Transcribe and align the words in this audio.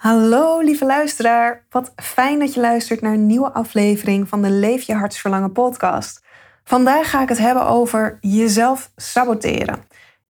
Hallo 0.00 0.60
lieve 0.60 0.84
luisteraar, 0.84 1.66
wat 1.70 1.92
fijn 1.96 2.38
dat 2.38 2.54
je 2.54 2.60
luistert 2.60 3.00
naar 3.00 3.12
een 3.12 3.26
nieuwe 3.26 3.52
aflevering 3.52 4.28
van 4.28 4.42
de 4.42 4.50
Leef 4.50 4.82
je 4.82 4.94
hartsverlangen 4.94 5.52
podcast. 5.52 6.22
Vandaag 6.64 7.10
ga 7.10 7.22
ik 7.22 7.28
het 7.28 7.38
hebben 7.38 7.66
over 7.66 8.18
jezelf 8.20 8.92
saboteren. 8.96 9.84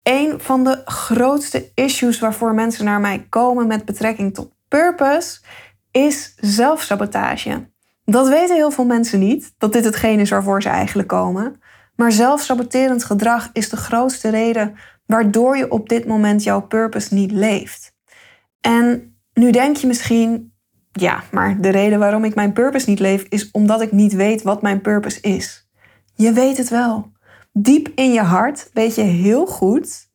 Een 0.03 0.41
van 0.41 0.65
de 0.65 0.83
grootste 0.85 1.71
issues 1.75 2.19
waarvoor 2.19 2.55
mensen 2.55 2.85
naar 2.85 3.01
mij 3.01 3.27
komen 3.29 3.67
met 3.67 3.85
betrekking 3.85 4.35
tot 4.35 4.53
purpose 4.69 5.41
is 5.91 6.35
zelfsabotage. 6.37 7.71
Dat 8.05 8.29
weten 8.29 8.57
heel 8.57 8.71
veel 8.71 8.87
mensen 8.87 9.19
niet, 9.19 9.55
dat 9.59 9.73
dit 9.73 9.85
hetgeen 9.85 10.21
is 10.21 10.31
waarvoor 10.31 10.63
ze 10.63 10.69
eigenlijk 10.69 11.09
komen. 11.09 11.61
Maar 11.97 12.13
zelfsaboterend 12.13 13.05
gedrag 13.05 13.51
is 13.53 13.69
de 13.69 13.77
grootste 13.77 14.29
reden 14.29 14.75
waardoor 15.07 15.57
je 15.57 15.71
op 15.71 15.89
dit 15.89 16.07
moment 16.07 16.43
jouw 16.43 16.61
purpose 16.61 17.15
niet 17.15 17.33
leeft. 17.33 17.95
En 18.61 19.12
nu 19.35 19.51
denk 19.51 19.77
je 19.77 19.87
misschien, 19.87 20.53
ja, 20.93 21.23
maar 21.31 21.61
de 21.61 21.69
reden 21.69 21.99
waarom 21.99 22.25
ik 22.25 22.35
mijn 22.35 22.53
purpose 22.53 22.89
niet 22.89 23.01
leef 23.01 23.27
is 23.29 23.51
omdat 23.51 23.81
ik 23.81 23.93
niet 23.93 24.13
weet 24.13 24.43
wat 24.43 24.63
mijn 24.63 24.81
purpose 24.81 25.21
is. 25.21 25.69
Je 26.15 26.33
weet 26.33 26.57
het 26.57 26.69
wel. 26.69 27.13
Diep 27.53 27.89
in 27.95 28.13
je 28.13 28.23
hart 28.23 28.71
weet 28.73 28.95
je 28.95 29.03
heel 29.03 29.47
goed 29.47 30.11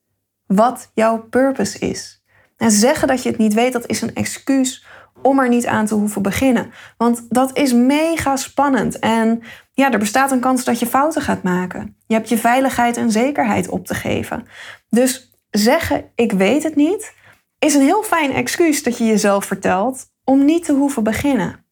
wat 0.45 0.91
jouw 0.93 1.19
purpose 1.29 1.79
is. 1.79 2.23
En 2.57 2.71
zeggen 2.71 3.07
dat 3.07 3.23
je 3.23 3.29
het 3.29 3.37
niet 3.37 3.53
weet, 3.53 3.73
dat 3.73 3.87
is 3.87 4.01
een 4.01 4.15
excuus 4.15 4.85
om 5.21 5.39
er 5.39 5.49
niet 5.49 5.65
aan 5.65 5.85
te 5.85 5.95
hoeven 5.95 6.21
beginnen. 6.21 6.71
Want 6.97 7.25
dat 7.29 7.57
is 7.57 7.73
mega 7.73 8.35
spannend. 8.35 8.99
En 8.99 9.41
ja, 9.71 9.91
er 9.91 9.99
bestaat 9.99 10.31
een 10.31 10.39
kans 10.39 10.63
dat 10.63 10.79
je 10.79 10.85
fouten 10.85 11.21
gaat 11.21 11.43
maken. 11.43 11.95
Je 12.07 12.13
hebt 12.13 12.29
je 12.29 12.37
veiligheid 12.37 12.97
en 12.97 13.11
zekerheid 13.11 13.69
op 13.69 13.85
te 13.85 13.93
geven. 13.93 14.47
Dus 14.89 15.31
zeggen 15.49 16.11
ik 16.15 16.31
weet 16.31 16.63
het 16.63 16.75
niet, 16.75 17.13
is 17.59 17.73
een 17.73 17.81
heel 17.81 18.03
fijn 18.03 18.31
excuus 18.31 18.83
dat 18.83 18.97
je 18.97 19.05
jezelf 19.05 19.45
vertelt 19.45 20.05
om 20.23 20.45
niet 20.45 20.65
te 20.65 20.73
hoeven 20.73 21.03
beginnen. 21.03 21.65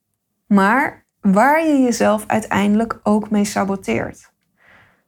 Maar 0.47 1.05
waar 1.21 1.65
je 1.65 1.81
jezelf 1.81 2.23
uiteindelijk 2.27 2.99
ook 3.03 3.29
mee 3.29 3.45
saboteert. 3.45 4.33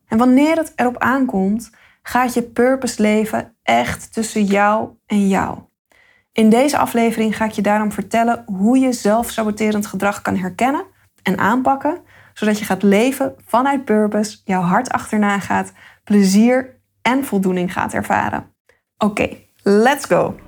En 0.08 0.17
wanneer 0.17 0.55
het 0.55 0.73
erop 0.75 0.98
aankomt, 0.98 1.70
gaat 2.02 2.33
je 2.33 2.42
purpose 2.42 3.02
leven 3.02 3.55
echt 3.64 4.14
tussen 4.14 4.44
jou 4.44 4.89
en 5.05 5.28
jou. 5.28 5.59
In 6.31 6.50
deze 6.50 6.78
aflevering 6.78 7.38
ga 7.38 7.45
ik 7.45 7.52
je 7.52 7.61
daarom 7.61 7.92
vertellen 7.92 8.44
hoe 8.45 8.78
je 8.78 8.94
zelfsaboterend 8.94 9.86
gedrag 9.86 10.22
kan 10.22 10.36
herkennen 10.36 10.86
en 11.23 11.38
aanpakken, 11.38 12.02
zodat 12.33 12.59
je 12.59 12.66
gaat 12.66 12.83
leven 12.83 13.36
vanuit 13.45 13.86
purpose, 13.86 14.38
jouw 14.44 14.61
hart 14.61 14.89
achterna 14.89 15.39
gaat, 15.39 15.72
plezier 16.03 16.80
en 17.02 17.25
voldoening 17.25 17.73
gaat 17.73 17.94
ervaren. 17.94 18.55
Oké, 18.98 19.38
let's 19.64 20.05
go! 20.05 20.47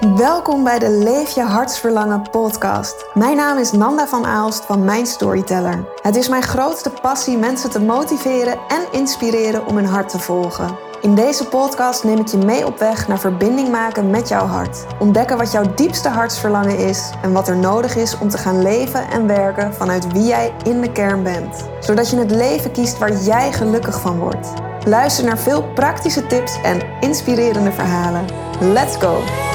Welkom 0.00 0.64
bij 0.64 0.78
de 0.78 0.90
Leef 0.90 1.34
je 1.34 1.42
hartsverlangen 1.42 2.30
podcast. 2.30 3.06
Mijn 3.14 3.36
naam 3.36 3.58
is 3.58 3.72
Nanda 3.72 4.06
van 4.06 4.26
Aalst 4.26 4.64
van 4.64 4.84
Mijn 4.84 5.06
Storyteller. 5.06 5.84
Het 6.02 6.16
is 6.16 6.28
mijn 6.28 6.42
grootste 6.42 6.90
passie 7.02 7.36
mensen 7.36 7.70
te 7.70 7.80
motiveren 7.80 8.58
en 8.68 8.82
inspireren 8.92 9.66
om 9.66 9.76
hun 9.76 9.86
hart 9.86 10.08
te 10.08 10.18
volgen. 10.18 10.76
In 11.00 11.14
deze 11.14 11.48
podcast 11.48 12.04
neem 12.04 12.18
ik 12.18 12.26
je 12.26 12.36
mee 12.36 12.66
op 12.66 12.78
weg 12.78 13.08
naar 13.08 13.18
verbinding 13.18 13.70
maken 13.70 14.10
met 14.10 14.28
jouw 14.28 14.46
hart. 14.46 14.86
Ontdekken 14.98 15.36
wat 15.36 15.52
jouw 15.52 15.74
diepste 15.74 16.08
hartsverlangen 16.08 16.78
is 16.78 17.10
en 17.22 17.32
wat 17.32 17.48
er 17.48 17.56
nodig 17.56 17.96
is 17.96 18.18
om 18.18 18.28
te 18.28 18.38
gaan 18.38 18.62
leven 18.62 19.10
en 19.10 19.26
werken 19.26 19.74
vanuit 19.74 20.12
wie 20.12 20.24
jij 20.24 20.54
in 20.64 20.80
de 20.80 20.92
kern 20.92 21.22
bent. 21.22 21.64
Zodat 21.80 22.10
je 22.10 22.16
het 22.16 22.30
leven 22.30 22.72
kiest 22.72 22.98
waar 22.98 23.16
jij 23.16 23.52
gelukkig 23.52 24.00
van 24.00 24.18
wordt. 24.18 24.48
Luister 24.86 25.24
naar 25.24 25.38
veel 25.38 25.64
praktische 25.74 26.26
tips 26.26 26.60
en 26.62 26.80
inspirerende 27.00 27.72
verhalen. 27.72 28.24
Let's 28.60 28.96
go! 28.96 29.48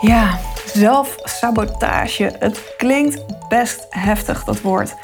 Ja, 0.00 0.38
zelfsabotage. 0.64 2.36
Het 2.38 2.74
klinkt 2.76 3.24
best 3.48 3.86
heftig, 3.90 4.44
dat 4.44 4.60
woord. 4.60 4.94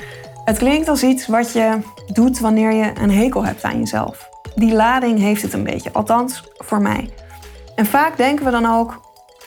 Het 0.45 0.59
klinkt 0.59 0.89
als 0.89 1.03
iets 1.03 1.27
wat 1.27 1.53
je 1.53 1.79
doet 2.13 2.39
wanneer 2.39 2.73
je 2.73 2.93
een 3.01 3.11
hekel 3.11 3.45
hebt 3.45 3.63
aan 3.63 3.79
jezelf. 3.79 4.29
Die 4.55 4.73
lading 4.75 5.19
heeft 5.19 5.43
het 5.43 5.53
een 5.53 5.65
beetje, 5.65 5.93
althans 5.93 6.43
voor 6.55 6.83
mij. 6.83 7.11
En 7.75 7.87
vaak 7.87 8.17
denken 8.17 8.45
we 8.45 8.51
dan 8.51 8.67
ook: 8.67 9.01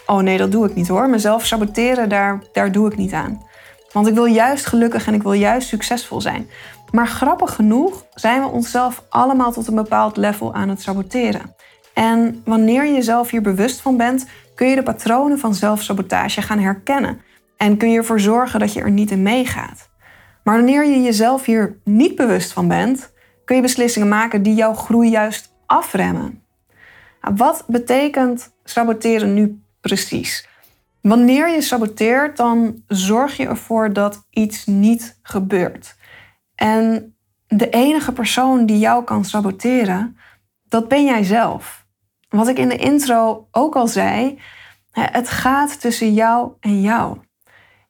oh 0.06 0.20
nee, 0.20 0.38
dat 0.38 0.52
doe 0.52 0.68
ik 0.68 0.76
niet 0.76 0.88
hoor. 0.88 1.10
Mezelf 1.10 1.46
saboteren, 1.46 2.10
daar, 2.10 2.44
daar 2.52 2.72
doe 2.72 2.92
ik 2.92 2.98
niet 2.98 3.14
aan. 3.14 3.46
Want 3.92 4.08
ik 4.08 4.14
wil 4.14 4.26
juist 4.26 4.66
gelukkig 4.66 5.08
en 5.08 5.14
ik 5.14 5.24
wil 5.24 5.34
juist 5.34 5.68
succesvol 5.68 6.22
zijn. 6.22 6.50
Maar 6.92 7.08
grappig 7.08 7.56
genoeg 7.56 8.06
zijn 8.14 8.42
we 8.42 8.48
onszelf 8.48 9.04
allemaal 9.10 9.52
tot 9.52 9.68
een 9.68 9.76
bepaald 9.76 10.18
level 10.18 10.54
aan 10.54 10.70
het 10.70 10.82
saboteren. 10.82 11.56
En 11.94 12.42
wanneer 12.46 12.86
je 12.86 12.94
jezelf 12.94 13.30
hier 13.30 13.42
bewust 13.42 13.82
van 13.82 13.98
bent, 13.98 14.26
kun 14.58 14.68
je 14.68 14.76
de 14.76 14.84
patronen 14.84 15.40
van 15.40 15.56
zelfsabotage 15.56 16.42
gaan 16.42 16.60
herkennen. 16.60 17.22
En 17.58 17.78
kun 17.78 17.92
je 17.92 17.98
ervoor 17.98 18.20
zorgen 18.20 18.60
dat 18.60 18.74
je 18.74 18.82
er 18.82 18.92
niet 18.92 19.12
in 19.12 19.22
meegaat. 19.22 19.90
Maar 20.44 20.56
wanneer 20.56 20.86
je 20.86 21.02
jezelf 21.02 21.46
hier 21.46 21.80
niet 21.84 22.16
bewust 22.16 22.54
van 22.54 22.68
bent, 22.68 23.14
kun 23.46 23.56
je 23.56 23.62
beslissingen 23.62 24.08
maken 24.08 24.44
die 24.44 24.54
jouw 24.54 24.74
groei 24.74 25.10
juist 25.10 25.54
afremmen. 25.66 26.44
Nou, 27.22 27.36
wat 27.36 27.64
betekent 27.68 28.54
saboteren 28.64 29.34
nu 29.34 29.62
precies? 29.82 30.48
Wanneer 31.02 31.50
je 31.50 31.62
saboteert, 31.62 32.38
dan 32.38 32.84
zorg 32.88 33.38
je 33.38 33.48
ervoor 33.48 33.94
dat 33.94 34.26
iets 34.30 34.66
niet 34.66 35.20
gebeurt. 35.22 35.96
En 36.56 37.16
de 37.48 37.70
enige 37.70 38.12
persoon 38.12 38.66
die 38.66 38.80
jou 38.80 39.04
kan 39.04 39.26
saboteren, 39.26 40.18
dat 40.68 40.88
ben 40.88 41.06
jij 41.06 41.24
zelf. 41.24 41.87
Wat 42.30 42.48
ik 42.48 42.58
in 42.58 42.70
de 42.70 42.76
intro 42.76 43.48
ook 43.52 43.76
al 43.76 43.88
zei, 43.88 44.40
het 44.92 45.30
gaat 45.30 45.82
tussen 45.82 46.14
jou 46.14 46.52
en 46.60 46.82
jou. 46.82 47.18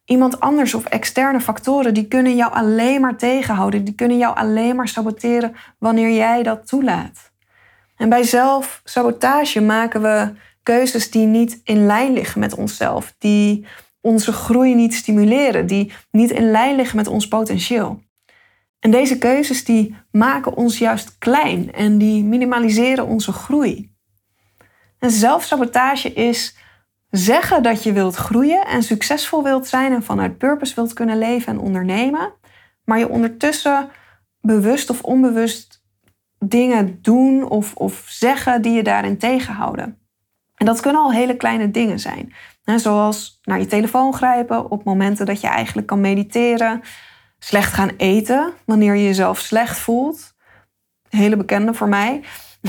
Iemand 0.04 0.40
anders 0.40 0.74
of 0.74 0.84
externe 0.84 1.40
factoren 1.40 1.94
die 1.94 2.08
kunnen 2.08 2.36
jou 2.36 2.52
alleen 2.52 3.00
maar 3.00 3.16
tegenhouden, 3.16 3.84
die 3.84 3.94
kunnen 3.94 4.18
jou 4.18 4.36
alleen 4.36 4.76
maar 4.76 4.88
saboteren 4.88 5.54
wanneer 5.78 6.10
jij 6.10 6.42
dat 6.42 6.66
toelaat. 6.66 7.32
En 7.96 8.08
bij 8.08 8.22
zelfsabotage 8.22 9.60
maken 9.60 10.02
we 10.02 10.32
keuzes 10.62 11.10
die 11.10 11.26
niet 11.26 11.60
in 11.64 11.86
lijn 11.86 12.12
liggen 12.12 12.40
met 12.40 12.54
onszelf, 12.54 13.14
die 13.18 13.66
onze 14.00 14.32
groei 14.32 14.74
niet 14.74 14.94
stimuleren, 14.94 15.66
die 15.66 15.92
niet 16.10 16.30
in 16.30 16.50
lijn 16.50 16.76
liggen 16.76 16.96
met 16.96 17.06
ons 17.06 17.28
potentieel. 17.28 18.00
En 18.80 18.90
deze 18.90 19.18
keuzes 19.18 19.64
die 19.64 19.96
maken 20.10 20.56
ons 20.56 20.78
juist 20.78 21.18
klein 21.18 21.72
en 21.72 21.98
die 21.98 22.24
minimaliseren 22.24 23.06
onze 23.06 23.32
groei. 23.32 23.96
En 24.98 25.10
zelfsabotage 25.10 26.12
is 26.12 26.56
zeggen 27.10 27.62
dat 27.62 27.82
je 27.82 27.92
wilt 27.92 28.14
groeien 28.14 28.66
en 28.66 28.82
succesvol 28.82 29.42
wilt 29.42 29.66
zijn 29.66 29.92
en 29.92 30.02
vanuit 30.02 30.38
purpose 30.38 30.74
wilt 30.74 30.92
kunnen 30.92 31.18
leven 31.18 31.52
en 31.52 31.60
ondernemen, 31.60 32.32
maar 32.84 32.98
je 32.98 33.08
ondertussen 33.08 33.90
bewust 34.40 34.90
of 34.90 35.02
onbewust 35.02 35.82
dingen 36.38 36.98
doen 37.02 37.48
of, 37.48 37.74
of 37.74 38.04
zeggen 38.06 38.62
die 38.62 38.72
je 38.72 38.82
daarin 38.82 39.18
tegenhouden. 39.18 39.98
En 40.54 40.66
dat 40.66 40.80
kunnen 40.80 41.02
al 41.02 41.12
hele 41.12 41.36
kleine 41.36 41.70
dingen 41.70 41.98
zijn. 42.00 42.34
Zoals 42.76 43.38
naar 43.42 43.58
je 43.58 43.66
telefoon 43.66 44.14
grijpen 44.14 44.70
op 44.70 44.84
momenten 44.84 45.26
dat 45.26 45.40
je 45.40 45.46
eigenlijk 45.46 45.86
kan 45.86 46.00
mediteren. 46.00 46.80
Slecht 47.38 47.72
gaan 47.72 47.90
eten 47.96 48.52
wanneer 48.64 48.94
je 48.94 49.04
jezelf 49.04 49.38
slecht 49.38 49.78
voelt. 49.78 50.34
Hele 51.08 51.36
bekende 51.36 51.74
voor 51.74 51.88
mij. 51.88 52.24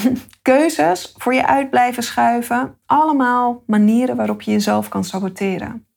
Keuzes 0.41 1.13
voor 1.17 1.33
je 1.33 1.47
uit 1.47 1.69
blijven 1.69 2.03
schuiven. 2.03 2.77
Allemaal 2.85 3.63
manieren 3.65 4.15
waarop 4.15 4.41
je 4.41 4.51
jezelf 4.51 4.87
kan 4.87 5.03
saboteren. 5.03 5.87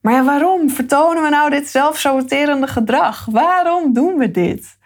Maar 0.00 0.12
ja, 0.12 0.24
waarom 0.24 0.70
vertonen 0.70 1.22
we 1.22 1.28
nou 1.28 1.50
dit 1.50 1.68
zelfsaboterende 1.68 2.66
gedrag? 2.66 3.24
Waarom 3.30 3.92
doen 3.92 4.16
we 4.16 4.30
dit? 4.30 4.78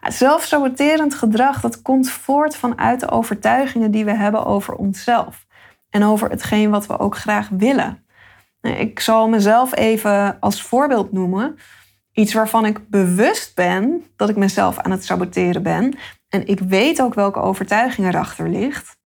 Zelfsaboterend 0.00 1.14
gedrag 1.14 1.60
dat 1.60 1.82
komt 1.82 2.10
voort 2.10 2.56
vanuit 2.56 3.00
de 3.00 3.10
overtuigingen 3.10 3.90
die 3.90 4.04
we 4.04 4.14
hebben 4.14 4.46
over 4.46 4.74
onszelf. 4.74 5.46
En 5.90 6.04
over 6.04 6.30
hetgeen 6.30 6.70
wat 6.70 6.86
we 6.86 6.98
ook 6.98 7.16
graag 7.16 7.48
willen. 7.48 8.04
Ik 8.60 9.00
zal 9.00 9.28
mezelf 9.28 9.76
even 9.76 10.36
als 10.40 10.62
voorbeeld 10.62 11.12
noemen. 11.12 11.56
Iets 12.12 12.32
waarvan 12.32 12.66
ik 12.66 12.88
bewust 12.88 13.54
ben 13.54 14.04
dat 14.16 14.28
ik 14.28 14.36
mezelf 14.36 14.78
aan 14.78 14.90
het 14.90 15.04
saboteren 15.04 15.62
ben. 15.62 15.98
En 16.28 16.46
ik 16.46 16.60
weet 16.60 17.02
ook 17.02 17.14
welke 17.14 17.40
overtuiging 17.40 18.06
erachter 18.06 18.48
ligt. 18.48 18.96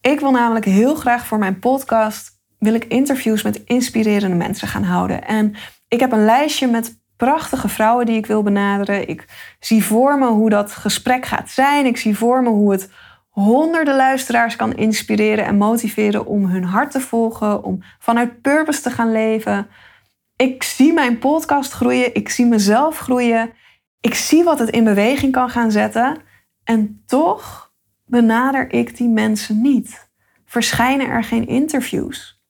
Ik 0.00 0.20
wil 0.20 0.30
namelijk 0.30 0.64
heel 0.64 0.94
graag 0.94 1.26
voor 1.26 1.38
mijn 1.38 1.58
podcast 1.58 2.40
wil 2.58 2.74
ik 2.74 2.84
interviews 2.84 3.42
met 3.42 3.64
inspirerende 3.64 4.36
mensen 4.36 4.68
gaan 4.68 4.82
houden. 4.82 5.24
En 5.24 5.54
ik 5.88 6.00
heb 6.00 6.12
een 6.12 6.24
lijstje 6.24 6.66
met 6.66 7.00
prachtige 7.16 7.68
vrouwen 7.68 8.06
die 8.06 8.16
ik 8.16 8.26
wil 8.26 8.42
benaderen. 8.42 9.08
Ik 9.08 9.26
zie 9.60 9.84
voor 9.84 10.18
me 10.18 10.26
hoe 10.26 10.50
dat 10.50 10.72
gesprek 10.72 11.26
gaat 11.26 11.50
zijn. 11.50 11.86
Ik 11.86 11.96
zie 11.96 12.16
voor 12.16 12.42
me 12.42 12.48
hoe 12.48 12.72
het 12.72 12.90
honderden 13.28 13.96
luisteraars 13.96 14.56
kan 14.56 14.74
inspireren 14.74 15.44
en 15.44 15.56
motiveren 15.56 16.26
om 16.26 16.46
hun 16.46 16.64
hart 16.64 16.90
te 16.90 17.00
volgen, 17.00 17.64
om 17.64 17.82
vanuit 17.98 18.40
purpose 18.40 18.80
te 18.80 18.90
gaan 18.90 19.12
leven. 19.12 19.66
Ik 20.36 20.62
zie 20.62 20.92
mijn 20.92 21.18
podcast 21.18 21.72
groeien, 21.72 22.14
ik 22.14 22.28
zie 22.28 22.46
mezelf 22.46 22.98
groeien. 22.98 23.50
Ik 24.02 24.14
zie 24.14 24.44
wat 24.44 24.58
het 24.58 24.70
in 24.70 24.84
beweging 24.84 25.32
kan 25.32 25.50
gaan 25.50 25.70
zetten. 25.70 26.16
En 26.64 27.02
toch 27.06 27.72
benader 28.04 28.72
ik 28.72 28.96
die 28.96 29.08
mensen 29.08 29.60
niet? 29.60 30.10
Verschijnen 30.44 31.06
er 31.06 31.24
geen 31.24 31.46
interviews? 31.46 32.42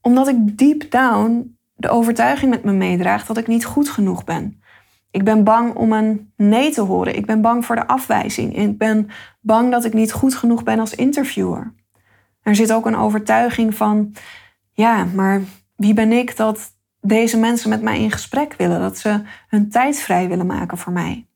Omdat 0.00 0.28
ik 0.28 0.58
deep 0.58 0.90
down 0.90 1.58
de 1.74 1.88
overtuiging 1.88 2.50
met 2.50 2.64
me 2.64 2.72
meedraag 2.72 3.26
dat 3.26 3.36
ik 3.36 3.46
niet 3.46 3.64
goed 3.64 3.88
genoeg 3.88 4.24
ben. 4.24 4.62
Ik 5.10 5.24
ben 5.24 5.44
bang 5.44 5.74
om 5.74 5.92
een 5.92 6.32
nee 6.36 6.70
te 6.70 6.80
horen. 6.80 7.16
Ik 7.16 7.26
ben 7.26 7.40
bang 7.40 7.64
voor 7.64 7.76
de 7.76 7.86
afwijzing. 7.86 8.56
Ik 8.56 8.78
ben 8.78 9.08
bang 9.40 9.70
dat 9.70 9.84
ik 9.84 9.92
niet 9.92 10.12
goed 10.12 10.34
genoeg 10.34 10.62
ben 10.62 10.78
als 10.78 10.94
interviewer. 10.94 11.74
Er 12.42 12.54
zit 12.54 12.72
ook 12.72 12.86
een 12.86 12.96
overtuiging 12.96 13.74
van, 13.74 14.14
ja, 14.72 15.04
maar 15.04 15.40
wie 15.76 15.94
ben 15.94 16.12
ik 16.12 16.36
dat 16.36 16.73
deze 17.06 17.38
mensen 17.38 17.70
met 17.70 17.82
mij 17.82 18.00
in 18.00 18.10
gesprek 18.10 18.54
willen? 18.58 18.80
Dat 18.80 18.98
ze 18.98 19.20
hun 19.48 19.70
tijd 19.70 19.98
vrij 19.98 20.28
willen 20.28 20.46
maken 20.46 20.78
voor 20.78 20.92
mij. 20.92 21.26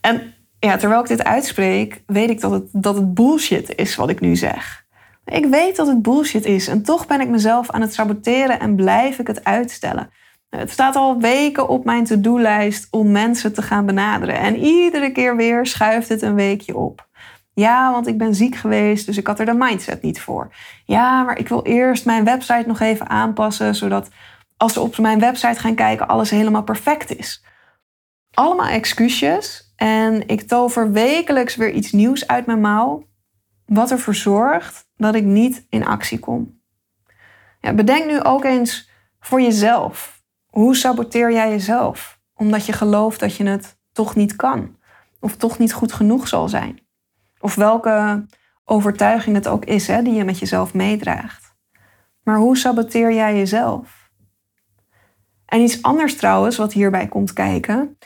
En 0.00 0.34
ja, 0.58 0.76
terwijl 0.76 1.00
ik 1.00 1.08
dit 1.08 1.24
uitspreek, 1.24 2.02
weet 2.06 2.30
ik 2.30 2.40
dat 2.40 2.50
het, 2.50 2.68
dat 2.72 2.94
het 2.94 3.14
bullshit 3.14 3.74
is 3.74 3.96
wat 3.96 4.08
ik 4.08 4.20
nu 4.20 4.36
zeg. 4.36 4.86
Ik 5.24 5.46
weet 5.46 5.76
dat 5.76 5.86
het 5.86 6.02
bullshit 6.02 6.44
is 6.44 6.68
en 6.68 6.82
toch 6.82 7.06
ben 7.06 7.20
ik 7.20 7.28
mezelf 7.28 7.70
aan 7.70 7.80
het 7.80 7.94
saboteren 7.94 8.60
en 8.60 8.76
blijf 8.76 9.18
ik 9.18 9.26
het 9.26 9.44
uitstellen. 9.44 10.10
Het 10.48 10.70
staat 10.70 10.96
al 10.96 11.20
weken 11.20 11.68
op 11.68 11.84
mijn 11.84 12.04
to-do-lijst 12.04 12.86
om 12.90 13.10
mensen 13.10 13.52
te 13.52 13.62
gaan 13.62 13.86
benaderen. 13.86 14.38
En 14.38 14.56
iedere 14.56 15.12
keer 15.12 15.36
weer 15.36 15.66
schuift 15.66 16.08
het 16.08 16.22
een 16.22 16.34
weekje 16.34 16.76
op. 16.76 17.08
Ja, 17.54 17.92
want 17.92 18.06
ik 18.06 18.18
ben 18.18 18.34
ziek 18.34 18.56
geweest, 18.56 19.06
dus 19.06 19.16
ik 19.16 19.26
had 19.26 19.38
er 19.38 19.46
de 19.46 19.54
mindset 19.54 20.02
niet 20.02 20.20
voor. 20.20 20.54
Ja, 20.84 21.22
maar 21.22 21.38
ik 21.38 21.48
wil 21.48 21.62
eerst 21.62 22.04
mijn 22.04 22.24
website 22.24 22.64
nog 22.66 22.80
even 22.80 23.08
aanpassen, 23.08 23.74
zodat 23.74 24.08
als 24.62 24.72
ze 24.72 24.80
op 24.80 24.98
mijn 24.98 25.18
website 25.18 25.60
gaan 25.60 25.74
kijken, 25.74 26.08
alles 26.08 26.30
helemaal 26.30 26.62
perfect 26.62 27.16
is. 27.16 27.44
Allemaal 28.30 28.66
excuusjes 28.66 29.72
en 29.76 30.28
ik 30.28 30.42
tover 30.42 30.92
wekelijks 30.92 31.56
weer 31.56 31.70
iets 31.70 31.92
nieuws 31.92 32.26
uit 32.26 32.46
mijn 32.46 32.60
mouw, 32.60 33.06
wat 33.66 33.90
ervoor 33.90 34.14
zorgt 34.14 34.86
dat 34.96 35.14
ik 35.14 35.24
niet 35.24 35.66
in 35.68 35.86
actie 35.86 36.18
kom. 36.18 36.60
Ja, 37.60 37.72
bedenk 37.74 38.06
nu 38.06 38.22
ook 38.22 38.44
eens 38.44 38.90
voor 39.20 39.40
jezelf. 39.40 40.22
Hoe 40.46 40.76
saboteer 40.76 41.32
jij 41.32 41.50
jezelf? 41.50 42.20
Omdat 42.34 42.66
je 42.66 42.72
gelooft 42.72 43.20
dat 43.20 43.36
je 43.36 43.44
het 43.44 43.78
toch 43.92 44.14
niet 44.14 44.36
kan, 44.36 44.76
of 45.20 45.36
toch 45.36 45.58
niet 45.58 45.72
goed 45.72 45.92
genoeg 45.92 46.28
zal 46.28 46.48
zijn. 46.48 46.80
Of 47.40 47.54
welke 47.54 48.26
overtuiging 48.64 49.36
het 49.36 49.48
ook 49.48 49.64
is 49.64 49.86
hè, 49.86 50.02
die 50.02 50.14
je 50.14 50.24
met 50.24 50.38
jezelf 50.38 50.74
meedraagt. 50.74 51.54
Maar 52.22 52.36
hoe 52.36 52.56
saboteer 52.56 53.12
jij 53.12 53.36
jezelf? 53.36 54.01
En 55.52 55.60
iets 55.60 55.82
anders 55.82 56.16
trouwens, 56.16 56.56
wat 56.56 56.72
hierbij 56.72 57.08
komt 57.08 57.32
kijken, 57.32 57.98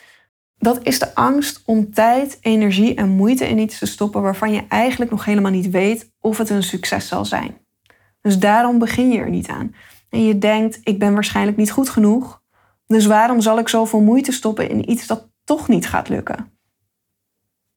dat 0.57 0.79
is 0.83 0.99
de 0.99 1.15
angst 1.15 1.61
om 1.65 1.93
tijd, 1.93 2.37
energie 2.41 2.95
en 2.95 3.09
moeite 3.09 3.47
in 3.47 3.57
iets 3.57 3.79
te 3.79 3.85
stoppen 3.85 4.21
waarvan 4.21 4.51
je 4.51 4.63
eigenlijk 4.67 5.11
nog 5.11 5.25
helemaal 5.25 5.51
niet 5.51 5.69
weet 5.69 6.11
of 6.19 6.37
het 6.37 6.49
een 6.49 6.63
succes 6.63 7.07
zal 7.07 7.25
zijn. 7.25 7.57
Dus 8.21 8.39
daarom 8.39 8.79
begin 8.79 9.11
je 9.11 9.19
er 9.19 9.29
niet 9.29 9.47
aan. 9.47 9.75
En 10.09 10.25
je 10.25 10.37
denkt, 10.37 10.79
ik 10.83 10.99
ben 10.99 11.13
waarschijnlijk 11.13 11.57
niet 11.57 11.71
goed 11.71 11.89
genoeg, 11.89 12.41
dus 12.87 13.05
waarom 13.05 13.41
zal 13.41 13.59
ik 13.59 13.67
zoveel 13.67 14.01
moeite 14.01 14.31
stoppen 14.31 14.69
in 14.69 14.89
iets 14.89 15.07
dat 15.07 15.29
toch 15.43 15.67
niet 15.67 15.87
gaat 15.87 16.09
lukken? 16.09 16.51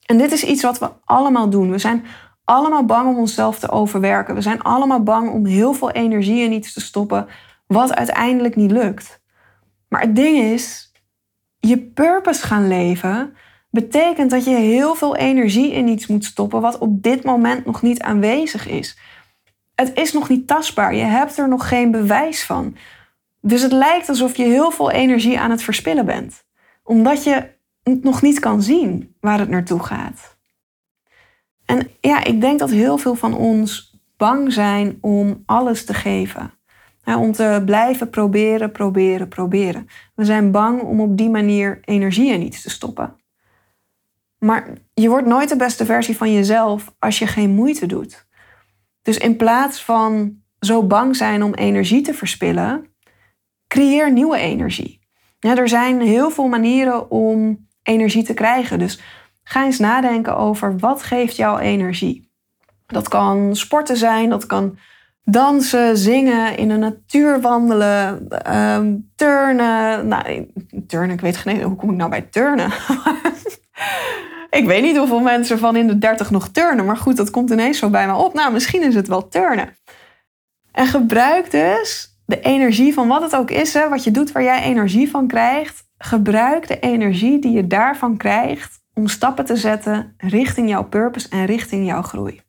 En 0.06 0.18
dit 0.18 0.32
is 0.32 0.44
iets 0.44 0.62
wat 0.62 0.78
we 0.78 0.90
allemaal 1.04 1.50
doen. 1.50 1.70
We 1.70 1.78
zijn 1.78 2.04
allemaal 2.44 2.84
bang 2.84 3.08
om 3.08 3.18
onszelf 3.18 3.58
te 3.58 3.70
overwerken. 3.70 4.34
We 4.34 4.40
zijn 4.40 4.62
allemaal 4.62 5.02
bang 5.02 5.30
om 5.30 5.46
heel 5.46 5.72
veel 5.72 5.90
energie 5.90 6.42
in 6.42 6.52
iets 6.52 6.72
te 6.72 6.80
stoppen 6.80 7.26
wat 7.66 7.94
uiteindelijk 7.94 8.56
niet 8.56 8.70
lukt. 8.70 9.19
Maar 9.90 10.00
het 10.00 10.16
ding 10.16 10.38
is, 10.38 10.92
je 11.58 11.78
purpose 11.78 12.46
gaan 12.46 12.68
leven 12.68 13.34
betekent 13.70 14.30
dat 14.30 14.44
je 14.44 14.54
heel 14.54 14.94
veel 14.94 15.16
energie 15.16 15.72
in 15.72 15.88
iets 15.88 16.06
moet 16.06 16.24
stoppen 16.24 16.60
wat 16.60 16.78
op 16.78 17.02
dit 17.02 17.24
moment 17.24 17.64
nog 17.64 17.82
niet 17.82 18.02
aanwezig 18.02 18.68
is. 18.68 18.98
Het 19.74 19.90
is 19.94 20.12
nog 20.12 20.28
niet 20.28 20.46
tastbaar, 20.46 20.94
je 20.94 21.02
hebt 21.02 21.38
er 21.38 21.48
nog 21.48 21.68
geen 21.68 21.90
bewijs 21.90 22.44
van. 22.44 22.76
Dus 23.40 23.62
het 23.62 23.72
lijkt 23.72 24.08
alsof 24.08 24.36
je 24.36 24.42
heel 24.42 24.70
veel 24.70 24.90
energie 24.90 25.40
aan 25.40 25.50
het 25.50 25.62
verspillen 25.62 26.06
bent, 26.06 26.44
omdat 26.82 27.24
je 27.24 27.48
nog 27.82 28.22
niet 28.22 28.38
kan 28.38 28.62
zien 28.62 29.16
waar 29.20 29.38
het 29.38 29.48
naartoe 29.48 29.82
gaat. 29.82 30.38
En 31.64 31.90
ja, 32.00 32.24
ik 32.24 32.40
denk 32.40 32.58
dat 32.58 32.70
heel 32.70 32.98
veel 32.98 33.14
van 33.14 33.34
ons 33.34 33.98
bang 34.16 34.52
zijn 34.52 34.98
om 35.00 35.42
alles 35.46 35.84
te 35.84 35.94
geven. 35.94 36.59
Om 37.04 37.32
te 37.32 37.62
blijven 37.64 38.10
proberen, 38.10 38.72
proberen, 38.72 39.28
proberen. 39.28 39.88
We 40.14 40.24
zijn 40.24 40.50
bang 40.50 40.82
om 40.82 41.00
op 41.00 41.16
die 41.16 41.30
manier 41.30 41.78
energie 41.84 42.32
in 42.32 42.42
iets 42.42 42.62
te 42.62 42.70
stoppen. 42.70 43.16
Maar 44.38 44.72
je 44.94 45.08
wordt 45.08 45.26
nooit 45.26 45.48
de 45.48 45.56
beste 45.56 45.84
versie 45.84 46.16
van 46.16 46.32
jezelf 46.32 46.94
als 46.98 47.18
je 47.18 47.26
geen 47.26 47.50
moeite 47.50 47.86
doet. 47.86 48.26
Dus 49.02 49.18
in 49.18 49.36
plaats 49.36 49.84
van 49.84 50.42
zo 50.60 50.86
bang 50.86 51.16
zijn 51.16 51.42
om 51.42 51.54
energie 51.54 52.02
te 52.02 52.14
verspillen, 52.14 52.86
creëer 53.68 54.12
nieuwe 54.12 54.38
energie. 54.38 55.00
Ja, 55.38 55.56
er 55.56 55.68
zijn 55.68 56.00
heel 56.00 56.30
veel 56.30 56.48
manieren 56.48 57.10
om 57.10 57.66
energie 57.82 58.22
te 58.22 58.34
krijgen. 58.34 58.78
Dus 58.78 59.00
ga 59.42 59.64
eens 59.64 59.78
nadenken 59.78 60.36
over 60.36 60.78
wat 60.78 61.02
geeft 61.02 61.36
jouw 61.36 61.58
energie. 61.58 62.30
Dat 62.86 63.08
kan 63.08 63.56
sporten 63.56 63.96
zijn, 63.96 64.28
dat 64.30 64.46
kan 64.46 64.78
dansen, 65.24 65.96
zingen, 65.96 66.56
in 66.56 66.68
de 66.68 66.76
natuur 66.76 67.40
wandelen, 67.40 68.28
ehm, 68.28 68.96
turnen. 69.16 70.08
Nou, 70.08 70.46
turnen, 70.86 71.10
ik 71.10 71.20
weet 71.20 71.36
geen 71.36 71.62
hoe 71.62 71.76
kom 71.76 71.90
ik 71.90 71.96
nou 71.96 72.10
bij 72.10 72.22
turnen? 72.22 72.72
ik 74.60 74.64
weet 74.66 74.82
niet 74.82 74.96
hoeveel 74.96 75.20
mensen 75.20 75.58
van 75.58 75.76
in 75.76 75.86
de 75.86 75.98
30 75.98 76.30
nog 76.30 76.48
turnen, 76.48 76.84
maar 76.84 76.96
goed, 76.96 77.16
dat 77.16 77.30
komt 77.30 77.50
ineens 77.50 77.78
zo 77.78 77.90
bij 77.90 78.06
me 78.06 78.14
op. 78.14 78.34
Nou, 78.34 78.52
misschien 78.52 78.82
is 78.82 78.94
het 78.94 79.08
wel 79.08 79.28
turnen. 79.28 79.76
En 80.72 80.86
gebruik 80.86 81.50
dus 81.50 82.18
de 82.26 82.40
energie 82.40 82.94
van 82.94 83.08
wat 83.08 83.22
het 83.22 83.36
ook 83.36 83.50
is, 83.50 83.74
hè, 83.74 83.88
wat 83.88 84.04
je 84.04 84.10
doet 84.10 84.32
waar 84.32 84.42
jij 84.42 84.62
energie 84.62 85.10
van 85.10 85.26
krijgt, 85.26 85.88
Gebruik 86.02 86.68
de 86.68 86.78
energie 86.78 87.38
die 87.38 87.52
je 87.52 87.66
daarvan 87.66 88.16
krijgt 88.16 88.80
om 88.94 89.08
stappen 89.08 89.44
te 89.44 89.56
zetten 89.56 90.14
richting 90.16 90.68
jouw 90.68 90.84
purpose 90.84 91.28
en 91.28 91.44
richting 91.44 91.86
jouw 91.86 92.02
groei. 92.02 92.40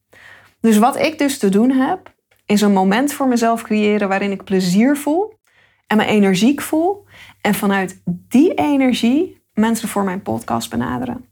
Dus 0.59 0.77
wat 0.77 0.99
ik 0.99 1.17
dus 1.17 1.37
te 1.37 1.49
doen 1.49 1.71
heb, 1.71 2.10
is 2.51 2.61
een 2.61 2.73
moment 2.73 3.13
voor 3.13 3.27
mezelf 3.27 3.61
creëren 3.61 4.07
waarin 4.07 4.31
ik 4.31 4.43
plezier 4.43 4.97
voel 4.97 5.39
en 5.87 5.97
me 5.97 6.05
energiek 6.05 6.61
voel. 6.61 7.05
En 7.41 7.53
vanuit 7.53 8.01
die 8.05 8.53
energie 8.53 9.43
mensen 9.53 9.87
voor 9.87 10.03
mijn 10.03 10.21
podcast 10.21 10.69
benaderen. 10.69 11.25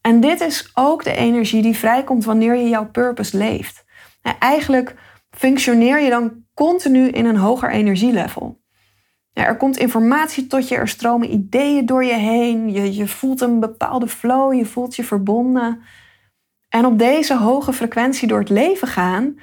En 0.00 0.20
dit 0.20 0.40
is 0.40 0.70
ook 0.74 1.04
de 1.04 1.14
energie 1.14 1.62
die 1.62 1.76
vrijkomt 1.76 2.24
wanneer 2.24 2.56
je 2.56 2.68
jouw 2.68 2.90
purpose 2.90 3.36
leeft. 3.36 3.84
eigenlijk 4.38 4.94
functioneer 5.30 6.00
je 6.00 6.10
dan 6.10 6.44
continu 6.54 7.08
in 7.08 7.24
een 7.24 7.36
hoger 7.36 7.70
energielevel. 7.70 8.60
Ja, 9.32 9.44
er 9.44 9.56
komt 9.56 9.76
informatie 9.76 10.46
tot 10.46 10.68
je, 10.68 10.76
er 10.76 10.88
stromen 10.88 11.32
ideeën 11.32 11.86
door 11.86 12.04
je 12.04 12.14
heen, 12.14 12.72
je, 12.72 12.94
je 12.94 13.08
voelt 13.08 13.40
een 13.40 13.60
bepaalde 13.60 14.08
flow, 14.08 14.54
je 14.54 14.66
voelt 14.66 14.96
je 14.96 15.04
verbonden. 15.04 15.82
En 16.68 16.86
op 16.86 16.98
deze 16.98 17.36
hoge 17.36 17.72
frequentie 17.72 18.28
door 18.28 18.38
het 18.38 18.48
leven 18.48 18.88
gaan, 18.88 19.36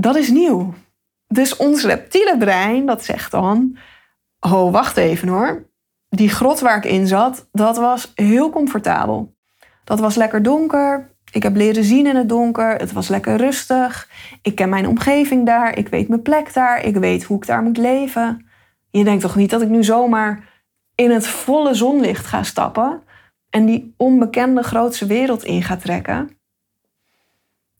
dat 0.00 0.16
is 0.16 0.30
nieuw. 0.30 0.74
Dus 1.26 1.56
ons 1.56 1.84
reptiele 1.84 2.36
brein, 2.38 2.86
dat 2.86 3.04
zegt 3.04 3.30
dan, 3.30 3.76
oh 4.40 4.72
wacht 4.72 4.96
even 4.96 5.28
hoor, 5.28 5.70
die 6.08 6.28
grot 6.28 6.60
waar 6.60 6.76
ik 6.76 6.84
in 6.84 7.06
zat, 7.06 7.48
dat 7.52 7.76
was 7.76 8.12
heel 8.14 8.50
comfortabel. 8.50 9.36
Dat 9.84 10.00
was 10.00 10.14
lekker 10.14 10.42
donker, 10.42 11.10
ik 11.32 11.42
heb 11.42 11.56
leren 11.56 11.84
zien 11.84 12.06
in 12.06 12.16
het 12.16 12.28
donker, 12.28 12.76
het 12.76 12.92
was 12.92 13.08
lekker 13.08 13.36
rustig, 13.36 14.08
ik 14.42 14.54
ken 14.54 14.68
mijn 14.68 14.88
omgeving 14.88 15.46
daar, 15.46 15.78
ik 15.78 15.88
weet 15.88 16.08
mijn 16.08 16.22
plek 16.22 16.54
daar, 16.54 16.84
ik 16.84 16.96
weet 16.96 17.24
hoe 17.24 17.36
ik 17.36 17.46
daar 17.46 17.62
moet 17.62 17.76
leven. 17.76 18.48
Je 18.90 19.04
denkt 19.04 19.22
toch 19.22 19.36
niet 19.36 19.50
dat 19.50 19.62
ik 19.62 19.68
nu 19.68 19.84
zomaar 19.84 20.48
in 20.94 21.10
het 21.10 21.26
volle 21.26 21.74
zonlicht 21.74 22.26
ga 22.26 22.42
stappen 22.42 23.02
en 23.50 23.66
die 23.66 23.94
onbekende 23.96 24.62
grootse 24.62 25.06
wereld 25.06 25.44
in 25.44 25.62
ga 25.62 25.76
trekken? 25.76 26.37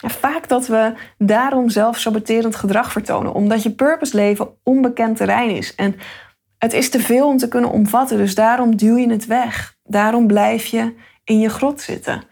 Vaak 0.07 0.49
dat 0.49 0.67
we 0.67 0.95
daarom 1.19 1.69
zelf 1.71 1.99
saboterend 1.99 2.57
gedrag 2.57 2.93
vertonen, 2.93 3.35
omdat 3.35 3.63
je 3.63 3.71
purpose 3.71 4.17
leven 4.17 4.49
onbekend 4.63 5.17
terrein 5.17 5.51
is. 5.51 5.75
En 5.75 5.97
het 6.59 6.73
is 6.73 6.91
te 6.91 7.01
veel 7.01 7.27
om 7.29 7.37
te 7.37 7.49
kunnen 7.49 7.71
omvatten, 7.71 8.17
dus 8.17 8.35
daarom 8.35 8.77
duw 8.77 8.97
je 8.97 9.11
het 9.11 9.27
weg. 9.27 9.77
Daarom 9.83 10.27
blijf 10.27 10.67
je 10.67 10.95
in 11.25 11.41
je 11.41 11.49
grot 11.49 11.81
zitten. 11.81 12.23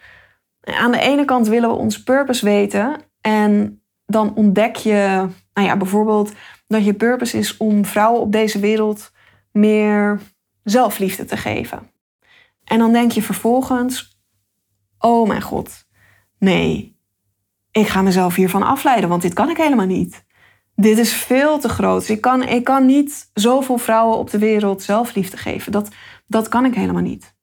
aan 0.60 0.92
de 0.92 1.00
ene 1.00 1.24
kant 1.24 1.48
willen 1.48 1.68
we 1.68 1.76
ons 1.76 2.02
purpose 2.02 2.44
weten 2.44 2.96
en 3.20 3.82
dan 4.06 4.34
ontdek 4.34 4.76
je, 4.76 5.28
nou 5.52 5.66
ja, 5.66 5.76
bijvoorbeeld 5.76 6.32
dat 6.66 6.84
je 6.84 6.94
purpose 6.94 7.38
is 7.38 7.56
om 7.56 7.84
vrouwen 7.84 8.20
op 8.20 8.32
deze 8.32 8.58
wereld 8.58 9.12
meer 9.52 10.20
zelfliefde 10.62 11.24
te 11.24 11.36
geven. 11.36 11.90
En 12.64 12.78
dan 12.78 12.92
denk 12.92 13.12
je 13.12 13.22
vervolgens: 13.22 14.20
Oh 14.98 15.28
mijn 15.28 15.42
god, 15.42 15.86
nee, 16.38 16.95
ik 17.76 17.88
ga 17.88 18.02
mezelf 18.02 18.34
hiervan 18.34 18.62
afleiden, 18.62 19.08
want 19.08 19.22
dit 19.22 19.32
kan 19.32 19.50
ik 19.50 19.56
helemaal 19.56 19.86
niet. 19.86 20.24
Dit 20.74 20.98
is 20.98 21.12
veel 21.12 21.58
te 21.58 21.68
groot. 21.68 22.08
Ik 22.08 22.20
kan, 22.20 22.42
ik 22.42 22.64
kan 22.64 22.86
niet 22.86 23.30
zoveel 23.34 23.78
vrouwen 23.78 24.18
op 24.18 24.30
de 24.30 24.38
wereld 24.38 24.82
zelfliefde 24.82 25.36
geven. 25.36 25.72
Dat, 25.72 25.88
dat 26.26 26.48
kan 26.48 26.64
ik 26.64 26.74
helemaal 26.74 27.02
niet. 27.02 27.34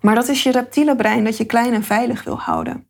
Maar 0.00 0.14
dat 0.14 0.28
is 0.28 0.42
je 0.42 0.50
reptiele 0.50 0.96
brein 0.96 1.24
dat 1.24 1.36
je 1.36 1.44
klein 1.44 1.74
en 1.74 1.82
veilig 1.82 2.24
wil 2.24 2.38
houden. 2.38 2.88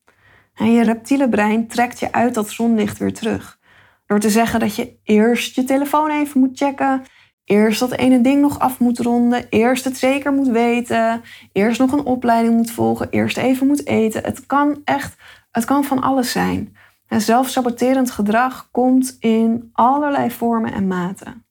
En 0.55 0.73
je 0.73 0.83
reptiele 0.83 1.29
brein 1.29 1.69
trekt 1.69 2.01
je 2.01 2.13
uit 2.13 2.35
dat 2.35 2.51
zonlicht 2.51 2.99
weer 2.99 3.15
terug. 3.15 3.59
Door 4.07 4.19
te 4.21 4.31
zeggen 4.31 4.61
dat 4.61 4.77
je 4.77 4.99
eerst 5.03 5.55
je 5.55 5.65
telefoon 5.65 6.11
even 6.11 6.41
moet 6.41 6.59
checken, 6.59 7.03
eerst 7.47 7.81
dat 7.81 7.93
ene 7.93 8.21
ding 8.21 8.41
nog 8.41 8.59
af 8.59 8.79
moet 8.79 8.99
ronden, 8.99 9.47
eerst 9.51 9.85
het 9.85 9.97
zeker 9.97 10.33
moet 10.33 10.49
weten, 10.49 11.23
eerst 11.53 11.79
nog 11.79 11.93
een 11.93 12.05
opleiding 12.05 12.55
moet 12.55 12.71
volgen, 12.71 13.11
eerst 13.11 13.37
even 13.37 13.67
moet 13.67 13.87
eten. 13.87 14.23
Het 14.25 14.47
kan 14.47 14.81
echt, 14.85 15.17
het 15.51 15.65
kan 15.65 15.85
van 15.85 16.03
alles 16.03 16.31
zijn. 16.31 16.77
En 17.09 17.21
zelfsaboterend 17.21 18.11
gedrag 18.11 18.69
komt 18.71 19.17
in 19.21 19.71
allerlei 19.73 20.31
vormen 20.31 20.73
en 20.73 20.87
maten. 20.87 21.45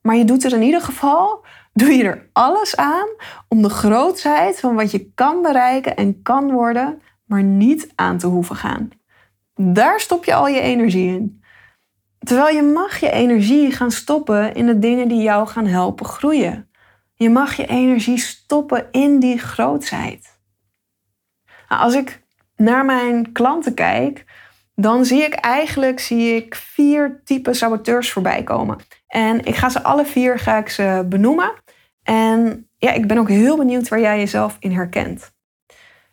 Maar 0.00 0.16
je 0.16 0.24
doet 0.24 0.44
er 0.44 0.52
in 0.52 0.62
ieder 0.62 0.82
geval, 0.82 1.44
doe 1.72 1.90
je 1.90 2.04
er 2.04 2.28
alles 2.32 2.76
aan 2.76 3.08
om 3.48 3.62
de 3.62 3.70
grootheid 3.70 4.60
van 4.60 4.74
wat 4.74 4.90
je 4.90 5.12
kan 5.14 5.42
bereiken 5.42 5.96
en 5.96 6.22
kan 6.22 6.50
worden, 6.50 7.02
maar 7.24 7.42
niet 7.42 7.92
aan 7.94 8.18
te 8.18 8.26
hoeven 8.26 8.56
gaan. 8.56 8.90
Daar 9.54 10.00
stop 10.00 10.24
je 10.24 10.34
al 10.34 10.48
je 10.48 10.60
energie 10.60 11.08
in. 11.08 11.41
Terwijl 12.24 12.56
je 12.56 12.62
mag 12.62 13.00
je 13.00 13.10
energie 13.10 13.70
gaan 13.70 13.90
stoppen 13.90 14.54
in 14.54 14.66
de 14.66 14.78
dingen 14.78 15.08
die 15.08 15.22
jou 15.22 15.46
gaan 15.48 15.66
helpen 15.66 16.06
groeien. 16.06 16.70
Je 17.14 17.30
mag 17.30 17.56
je 17.56 17.66
energie 17.66 18.18
stoppen 18.18 18.86
in 18.90 19.18
die 19.18 19.38
grootheid. 19.38 20.40
Nou, 21.68 21.82
als 21.82 21.94
ik 21.94 22.22
naar 22.56 22.84
mijn 22.84 23.32
klanten 23.32 23.74
kijk, 23.74 24.24
dan 24.74 25.04
zie 25.04 25.22
ik 25.22 25.34
eigenlijk 25.34 26.00
zie 26.00 26.34
ik 26.34 26.54
vier 26.54 27.20
typen 27.24 27.54
saboteurs 27.54 28.12
voorbij 28.12 28.42
komen. 28.42 28.78
En 29.06 29.44
ik 29.44 29.54
ga 29.54 29.68
ze 29.68 29.82
alle 29.82 30.06
vier 30.06 30.38
ga 30.38 30.58
ik 30.58 30.68
ze 30.68 31.06
benoemen. 31.08 31.52
En 32.02 32.68
ja, 32.78 32.92
ik 32.92 33.06
ben 33.06 33.18
ook 33.18 33.28
heel 33.28 33.56
benieuwd 33.56 33.88
waar 33.88 34.00
jij 34.00 34.18
jezelf 34.18 34.56
in 34.60 34.72
herkent. 34.72 35.32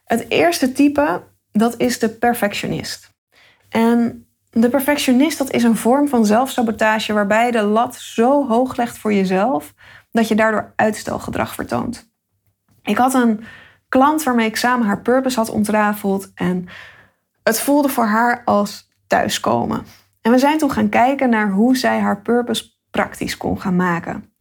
Het 0.03 0.25
eerste 0.29 0.71
type, 0.71 1.23
dat 1.51 1.77
is 1.77 1.99
de 1.99 2.09
perfectionist. 2.09 3.13
En 3.69 4.28
de 4.49 4.69
perfectionist, 4.69 5.37
dat 5.37 5.51
is 5.51 5.63
een 5.63 5.75
vorm 5.75 6.07
van 6.07 6.25
zelfsabotage 6.25 7.13
waarbij 7.13 7.45
je 7.45 7.51
de 7.51 7.61
lat 7.61 7.95
zo 7.95 8.47
hoog 8.47 8.75
legt 8.75 8.97
voor 8.97 9.13
jezelf 9.13 9.73
dat 10.11 10.27
je 10.27 10.35
daardoor 10.35 10.73
uitstelgedrag 10.75 11.53
vertoont. 11.53 12.11
Ik 12.83 12.97
had 12.97 13.13
een 13.13 13.43
klant 13.89 14.23
waarmee 14.23 14.47
ik 14.47 14.55
samen 14.55 14.87
haar 14.87 15.01
purpose 15.01 15.39
had 15.39 15.49
ontrafeld 15.49 16.31
en 16.35 16.67
het 17.43 17.59
voelde 17.59 17.89
voor 17.89 18.05
haar 18.05 18.41
als 18.45 18.89
thuiskomen. 19.07 19.85
En 20.21 20.31
we 20.31 20.37
zijn 20.37 20.57
toen 20.57 20.71
gaan 20.71 20.89
kijken 20.89 21.29
naar 21.29 21.51
hoe 21.51 21.77
zij 21.77 21.99
haar 21.99 22.21
purpose 22.21 22.71
praktisch 22.91 23.37
kon 23.37 23.61
gaan 23.61 23.75
maken. 23.75 24.33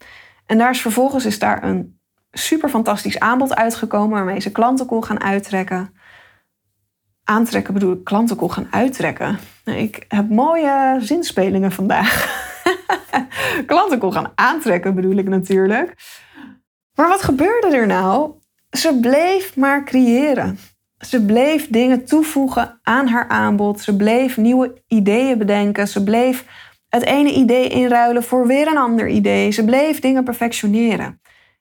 En 0.46 0.58
daar 0.58 0.70
is 0.70 0.80
vervolgens 0.80 1.24
is 1.24 1.38
daar 1.38 1.64
een 1.64 2.00
super 2.30 2.68
fantastisch 2.68 3.18
aanbod 3.18 3.54
uitgekomen 3.54 4.10
waarmee 4.10 4.40
ze 4.40 4.52
klanten 4.52 4.86
kon 4.86 5.04
gaan 5.04 5.20
uittrekken. 5.20 5.94
Aantrekken 7.24 7.74
bedoel 7.74 7.92
ik 7.92 8.04
klanten 8.04 8.36
kon 8.36 8.52
gaan 8.52 8.68
uittrekken. 8.70 9.38
Ik 9.68 10.04
heb 10.08 10.28
mooie 10.28 10.96
zinspelingen 11.00 11.72
vandaag. 11.72 12.46
klanten 13.66 13.98
kon 13.98 14.12
gaan 14.12 14.32
aantrekken 14.34 14.94
bedoel 14.94 15.16
ik 15.16 15.28
natuurlijk. 15.28 15.94
Maar 16.94 17.08
wat 17.08 17.22
gebeurde 17.22 17.76
er 17.76 17.86
nou? 17.86 18.32
Ze 18.70 18.98
bleef 19.00 19.56
maar 19.56 19.84
creëren. 19.84 20.58
Ze 20.98 21.24
bleef 21.24 21.68
dingen 21.68 22.04
toevoegen 22.04 22.80
aan 22.82 23.06
haar 23.06 23.28
aanbod. 23.28 23.80
Ze 23.80 23.96
bleef 23.96 24.36
nieuwe 24.36 24.82
ideeën 24.86 25.38
bedenken. 25.38 25.88
Ze 25.88 26.02
bleef 26.02 26.44
het 26.88 27.04
ene 27.04 27.32
idee 27.32 27.68
inruilen 27.68 28.22
voor 28.22 28.46
weer 28.46 28.66
een 28.66 28.78
ander 28.78 29.08
idee. 29.08 29.50
Ze 29.50 29.64
bleef 29.64 30.00
dingen 30.00 30.24
perfectioneren. 30.24 31.20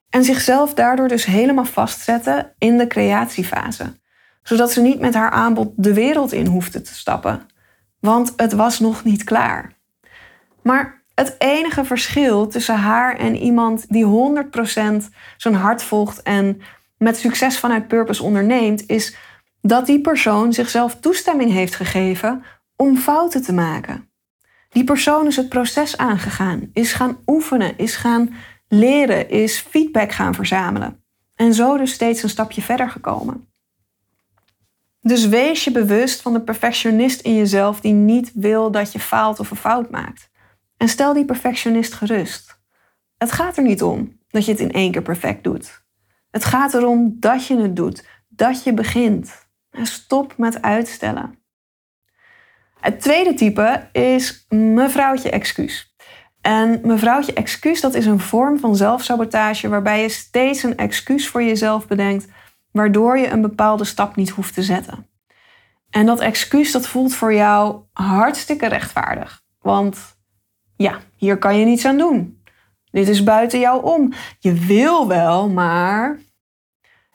En 0.10 0.24
zichzelf 0.24 0.74
daardoor 0.74 1.08
dus 1.08 1.26
helemaal 1.26 1.66
vastzetten 1.66 2.54
in 2.58 2.78
de 2.78 2.88
creatiefase. 2.88 3.96
Zodat 4.44 4.72
ze 4.72 4.82
niet 4.82 5.00
met 5.00 5.14
haar 5.14 5.30
aanbod 5.30 5.72
de 5.76 5.94
wereld 5.94 6.34
in 6.34 6.46
hoefde 6.46 6.82
te 6.82 6.96
stappen. 6.96 7.48
Want 8.08 8.34
het 8.36 8.54
was 8.54 8.80
nog 8.80 9.04
niet 9.04 9.24
klaar. 9.24 9.74
Maar 10.62 11.04
het 11.16 11.36
enige 11.38 11.86
verschil 11.86 12.48
tussen 12.48 12.76
haar 12.76 13.16
en 13.16 13.36
iemand 13.36 13.86
die 13.90 14.06
100% 14.06 14.10
zijn 15.38 15.54
hart 15.54 15.84
volgt 15.84 16.22
en 16.22 16.62
met 16.98 17.18
succes 17.18 17.60
vanuit 17.60 17.88
purpose 17.88 18.24
onderneemt, 18.24 18.90
is 18.90 19.16
dat 19.62 19.86
die 19.86 20.02
persoon 20.02 20.54
zichzelf 20.54 20.96
toestemming 21.00 21.52
heeft 21.52 21.76
gegeven 21.76 22.44
om 22.76 22.98
fouten 22.98 23.42
te 23.42 23.54
maken. 23.54 24.10
Die 24.70 24.84
persoon 24.84 25.28
is 25.28 25.36
het 25.36 25.50
proces 25.50 25.98
aangegaan, 25.98 26.70
is 26.74 26.94
gaan 26.94 27.18
oefenen, 27.26 27.78
is 27.78 27.96
gaan 27.96 28.34
leren, 28.68 29.30
is 29.30 29.60
feedback 29.60 30.12
gaan 30.12 30.34
verzamelen. 30.34 31.04
En 31.36 31.54
zo 31.54 31.78
dus 31.78 31.92
steeds 31.92 32.24
een 32.24 32.30
stapje 32.30 32.62
verder 32.62 32.90
gekomen. 32.90 33.48
Dus 35.08 35.28
wees 35.28 35.64
je 35.64 35.72
bewust 35.72 36.22
van 36.22 36.34
de 36.34 36.42
perfectionist 36.42 37.22
in 37.22 37.36
jezelf 37.36 37.80
die 37.80 37.94
niet 37.94 38.32
wil 38.34 38.72
dat 38.72 38.92
je 38.92 39.00
faalt 39.00 39.40
of 39.40 39.52
een 39.52 39.58
fout 39.58 39.90
maakt. 39.90 40.30
En 40.78 40.88
stel 40.88 41.14
die 41.14 41.26
perfectionist 41.26 41.94
gerust. 41.94 42.60
Het 43.18 43.32
gaat 43.32 43.58
er 43.58 43.64
niet 43.64 43.84
om 43.84 44.20
dat 44.28 44.46
je 44.46 44.52
het 44.52 44.60
in 44.60 44.72
één 44.72 44.92
keer 44.92 45.02
perfect 45.02 45.44
doet. 45.44 45.86
Het 46.32 46.46
gaat 46.46 46.74
erom 46.74 47.16
dat 47.20 47.48
je 47.48 47.58
het 47.58 47.76
doet, 47.76 48.08
dat 48.28 48.64
je 48.64 48.74
begint. 48.74 49.48
En 49.72 49.86
stop 49.86 50.38
met 50.38 50.62
uitstellen. 50.62 51.40
Het 52.80 53.02
tweede 53.02 53.34
type 53.34 53.90
is 53.92 54.46
mevrouwtje 54.50 55.30
excuus. 55.30 55.96
En 56.42 56.80
mevrouwtje 56.84 57.34
excuus, 57.34 57.82
dat 57.82 57.94
is 57.94 58.06
een 58.06 58.20
vorm 58.20 58.60
van 58.60 58.76
zelfsabotage 58.76 59.68
waarbij 59.68 60.02
je 60.02 60.10
steeds 60.10 60.64
een 60.64 60.78
excuus 60.78 61.28
voor 61.28 61.44
jezelf 61.44 61.88
bedenkt, 61.88 62.28
waardoor 62.72 63.18
je 63.18 63.30
een 63.30 63.42
bepaalde 63.42 63.86
stap 63.86 64.16
niet 64.16 64.30
hoeft 64.30 64.54
te 64.54 64.64
zetten. 64.64 65.08
En 65.90 66.06
dat 66.06 66.20
excuus, 66.20 66.72
dat 66.72 66.88
voelt 66.88 67.16
voor 67.16 67.34
jou 67.34 67.82
hartstikke 67.94 68.68
rechtvaardig. 68.68 69.44
Want 69.62 70.18
ja, 70.76 71.00
hier 71.16 71.38
kan 71.38 71.58
je 71.58 71.66
niets 71.66 71.86
aan 71.86 71.98
doen. 71.98 72.42
Dit 72.92 73.08
is 73.08 73.24
buiten 73.24 73.60
jou 73.60 73.84
om. 73.84 74.14
Je 74.40 74.54
wil 74.54 75.08
wel, 75.08 75.50
maar 75.50 76.20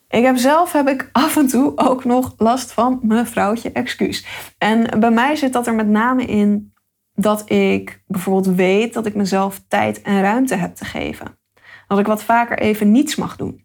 ik 0.08 0.24
heb 0.24 0.36
zelf 0.36 0.72
heb 0.72 0.88
ik 0.88 1.08
af 1.12 1.36
en 1.36 1.46
toe 1.46 1.72
ook 1.76 2.04
nog 2.04 2.34
last 2.36 2.72
van 2.72 3.00
mevrouwtje 3.02 3.72
excuus. 3.72 4.26
En 4.58 5.00
bij 5.00 5.10
mij 5.10 5.36
zit 5.36 5.52
dat 5.52 5.66
er 5.66 5.74
met 5.74 5.88
name 5.88 6.24
in 6.24 6.72
dat 7.14 7.50
ik 7.50 8.02
bijvoorbeeld 8.06 8.56
weet 8.56 8.94
dat 8.94 9.06
ik 9.06 9.14
mezelf 9.14 9.62
tijd 9.68 10.02
en 10.02 10.20
ruimte 10.20 10.54
heb 10.54 10.74
te 10.74 10.84
geven. 10.84 11.38
Dat 11.86 11.98
ik 11.98 12.06
wat 12.06 12.22
vaker 12.22 12.58
even 12.58 12.90
niets 12.90 13.16
mag 13.16 13.36
doen. 13.36 13.61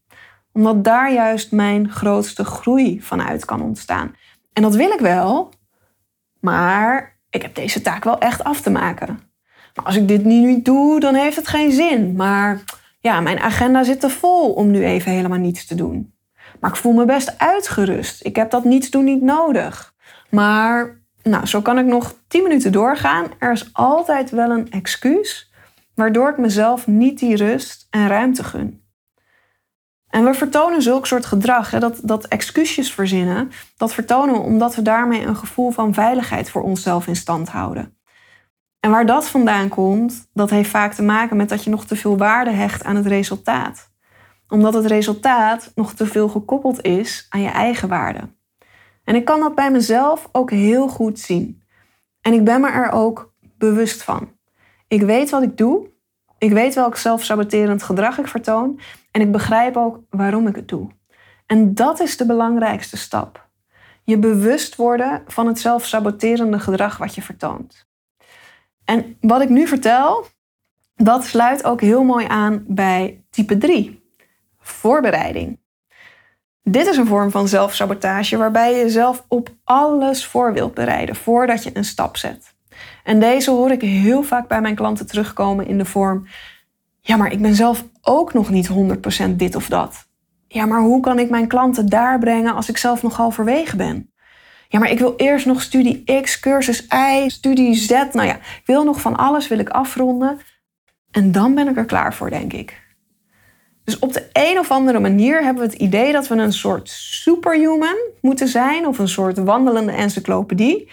Omdat 0.57 0.83
daar 0.83 1.13
juist 1.13 1.51
mijn 1.51 1.91
grootste 1.91 2.43
groei 2.43 3.01
vanuit 3.01 3.45
kan 3.45 3.61
ontstaan. 3.61 4.15
En 4.53 4.61
dat 4.61 4.75
wil 4.75 4.91
ik 4.91 4.99
wel, 4.99 5.53
maar 6.39 7.17
ik 7.29 7.41
heb 7.41 7.55
deze 7.55 7.81
taak 7.81 8.03
wel 8.03 8.19
echt 8.19 8.43
af 8.43 8.61
te 8.61 8.69
maken. 8.69 9.19
Als 9.83 9.95
ik 9.95 10.07
dit 10.07 10.23
nu 10.23 10.45
niet 10.45 10.65
doe, 10.65 10.99
dan 10.99 11.15
heeft 11.15 11.35
het 11.35 11.47
geen 11.47 11.71
zin. 11.71 12.15
Maar 12.15 12.63
ja, 12.99 13.19
mijn 13.19 13.39
agenda 13.39 13.83
zit 13.83 13.99
te 13.99 14.09
vol 14.09 14.53
om 14.53 14.71
nu 14.71 14.85
even 14.85 15.11
helemaal 15.11 15.37
niets 15.37 15.65
te 15.65 15.75
doen. 15.75 16.13
Maar 16.59 16.69
ik 16.69 16.75
voel 16.75 16.93
me 16.93 17.05
best 17.05 17.37
uitgerust. 17.37 18.25
Ik 18.25 18.35
heb 18.35 18.51
dat 18.51 18.63
niets 18.63 18.89
doen 18.89 19.03
niet 19.03 19.21
nodig. 19.21 19.93
Maar 20.29 21.01
nou, 21.23 21.45
zo 21.45 21.61
kan 21.61 21.79
ik 21.79 21.85
nog 21.85 22.15
10 22.27 22.43
minuten 22.43 22.71
doorgaan. 22.71 23.25
Er 23.39 23.51
is 23.51 23.69
altijd 23.73 24.29
wel 24.29 24.49
een 24.49 24.71
excuus 24.71 25.51
waardoor 25.95 26.29
ik 26.29 26.37
mezelf 26.37 26.87
niet 26.87 27.19
die 27.19 27.35
rust 27.35 27.87
en 27.89 28.07
ruimte 28.07 28.43
gun. 28.43 28.85
En 30.17 30.24
we 30.24 30.33
vertonen 30.33 30.81
zulk 30.81 31.05
soort 31.05 31.25
gedrag, 31.25 31.71
hè, 31.71 31.79
dat, 31.79 32.00
dat 32.03 32.27
excuusjes 32.27 32.93
verzinnen, 32.93 33.51
dat 33.77 33.93
vertonen 33.93 34.36
we 34.36 34.41
omdat 34.41 34.75
we 34.75 34.81
daarmee 34.81 35.25
een 35.25 35.36
gevoel 35.36 35.71
van 35.71 35.93
veiligheid 35.93 36.50
voor 36.50 36.62
onszelf 36.62 37.07
in 37.07 37.15
stand 37.15 37.50
houden. 37.50 37.97
En 38.79 38.91
waar 38.91 39.05
dat 39.05 39.27
vandaan 39.27 39.69
komt, 39.69 40.29
dat 40.33 40.50
heeft 40.50 40.69
vaak 40.69 40.93
te 40.93 41.03
maken 41.03 41.38
met 41.38 41.50
dat 41.50 41.63
je 41.63 41.69
nog 41.69 41.86
te 41.86 41.95
veel 41.95 42.17
waarde 42.17 42.51
hecht 42.51 42.83
aan 42.83 42.95
het 42.95 43.05
resultaat 43.05 43.89
omdat 44.50 44.74
het 44.74 44.86
resultaat 44.86 45.71
nog 45.75 45.93
te 45.93 46.05
veel 46.05 46.29
gekoppeld 46.29 46.81
is 46.81 47.25
aan 47.29 47.41
je 47.41 47.50
eigen 47.50 47.89
waarde. 47.89 48.19
En 49.03 49.15
ik 49.15 49.25
kan 49.25 49.39
dat 49.39 49.55
bij 49.55 49.71
mezelf 49.71 50.29
ook 50.31 50.51
heel 50.51 50.88
goed 50.88 51.19
zien. 51.19 51.63
En 52.21 52.33
ik 52.33 52.43
ben 52.43 52.62
me 52.62 52.69
er 52.69 52.91
ook 52.91 53.33
bewust 53.57 54.03
van. 54.03 54.29
Ik 54.88 55.01
weet 55.01 55.29
wat 55.29 55.43
ik 55.43 55.57
doe. 55.57 55.89
Ik 56.38 56.51
weet 56.51 56.75
welk 56.75 56.96
zelfsaboterend 56.96 57.84
gedrag 57.84 58.17
ik 58.17 58.27
vertoon. 58.27 58.79
En 59.12 59.22
ik 59.22 59.32
begrijp 59.32 59.77
ook 59.77 60.00
waarom 60.10 60.48
ik 60.48 60.56
het 60.56 60.67
doe. 60.67 60.88
En 61.46 61.74
dat 61.74 62.00
is 62.00 62.17
de 62.17 62.25
belangrijkste 62.25 62.98
stap. 62.98 63.48
Je 64.03 64.17
bewust 64.17 64.75
worden 64.75 65.24
van 65.27 65.48
het 65.48 65.60
zelfsaboterende 65.60 66.60
gedrag 66.60 66.98
wat 66.98 67.15
je 67.15 67.22
vertoont. 67.22 67.88
En 68.86 69.17
wat 69.22 69.41
ik 69.41 69.50
nu 69.50 69.67
vertel, 69.67 70.25
dat 70.96 71.25
sluit 71.25 71.63
ook 71.63 71.82
heel 71.82 72.03
mooi 72.03 72.25
aan 72.25 72.63
bij 72.67 73.24
type 73.29 73.58
3 73.58 74.03
voorbereiding. 74.60 75.60
Dit 76.63 76.88
is 76.88 76.98
een 76.98 77.08
vorm 77.08 77.32
van 77.32 77.48
zelfsabotage 77.48 78.38
waarbij 78.38 78.72
je 78.72 78.77
jezelf 78.77 79.25
op 79.27 79.50
alles 79.63 80.25
voor 80.25 80.53
wilt 80.53 80.74
bereiden 80.74 81.15
voordat 81.15 81.63
je 81.63 81.70
een 81.74 81.84
stap 81.84 82.17
zet. 82.17 82.56
En 83.07 83.19
deze 83.19 83.51
hoor 83.51 83.71
ik 83.71 83.81
heel 83.81 84.23
vaak 84.23 84.47
bij 84.47 84.61
mijn 84.61 84.75
klanten 84.75 85.07
terugkomen 85.07 85.67
in 85.67 85.77
de 85.77 85.85
vorm: 85.85 86.27
ja, 87.01 87.17
maar 87.17 87.31
ik 87.31 87.41
ben 87.41 87.55
zelf 87.55 87.85
ook 88.01 88.33
nog 88.33 88.49
niet 88.49 88.69
100% 89.29 89.35
dit 89.35 89.55
of 89.55 89.67
dat. 89.67 90.07
Ja, 90.47 90.65
maar 90.65 90.81
hoe 90.81 91.01
kan 91.01 91.19
ik 91.19 91.29
mijn 91.29 91.47
klanten 91.47 91.89
daar 91.89 92.19
brengen 92.19 92.55
als 92.55 92.69
ik 92.69 92.77
zelf 92.77 93.03
nog 93.03 93.15
halverwege 93.15 93.75
ben? 93.75 94.11
Ja, 94.67 94.79
maar 94.79 94.91
ik 94.91 94.99
wil 94.99 95.13
eerst 95.17 95.45
nog 95.45 95.61
studie 95.61 96.21
X, 96.21 96.39
cursus 96.39 96.87
Y, 96.89 97.29
studie 97.29 97.73
Z. 97.75 97.89
Nou 97.89 98.27
ja, 98.27 98.35
ik 98.35 98.63
wil 98.65 98.83
nog 98.83 99.01
van 99.01 99.15
alles, 99.15 99.47
wil 99.47 99.59
ik 99.59 99.69
afronden. 99.69 100.39
En 101.11 101.31
dan 101.31 101.55
ben 101.55 101.67
ik 101.67 101.77
er 101.77 101.85
klaar 101.85 102.13
voor, 102.13 102.29
denk 102.29 102.53
ik. 102.53 102.85
Dus 103.83 103.99
op 103.99 104.13
de 104.13 104.29
een 104.33 104.59
of 104.59 104.71
andere 104.71 104.99
manier 104.99 105.43
hebben 105.43 105.63
we 105.63 105.69
het 105.69 105.81
idee 105.81 106.11
dat 106.11 106.27
we 106.27 106.35
een 106.35 106.53
soort 106.53 106.89
superhuman 106.89 107.97
moeten 108.21 108.47
zijn, 108.47 108.87
of 108.87 108.99
een 108.99 109.07
soort 109.07 109.37
wandelende 109.37 109.91
encyclopedie, 109.91 110.89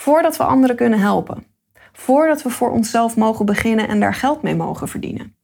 voordat 0.00 0.36
we 0.36 0.44
anderen 0.44 0.76
kunnen 0.76 0.98
helpen. 0.98 1.46
Voordat 1.92 2.42
we 2.42 2.50
voor 2.50 2.70
onszelf 2.70 3.16
mogen 3.16 3.46
beginnen 3.46 3.88
en 3.88 4.00
daar 4.00 4.14
geld 4.14 4.42
mee 4.42 4.56
mogen 4.56 4.88
verdienen. 4.88 5.34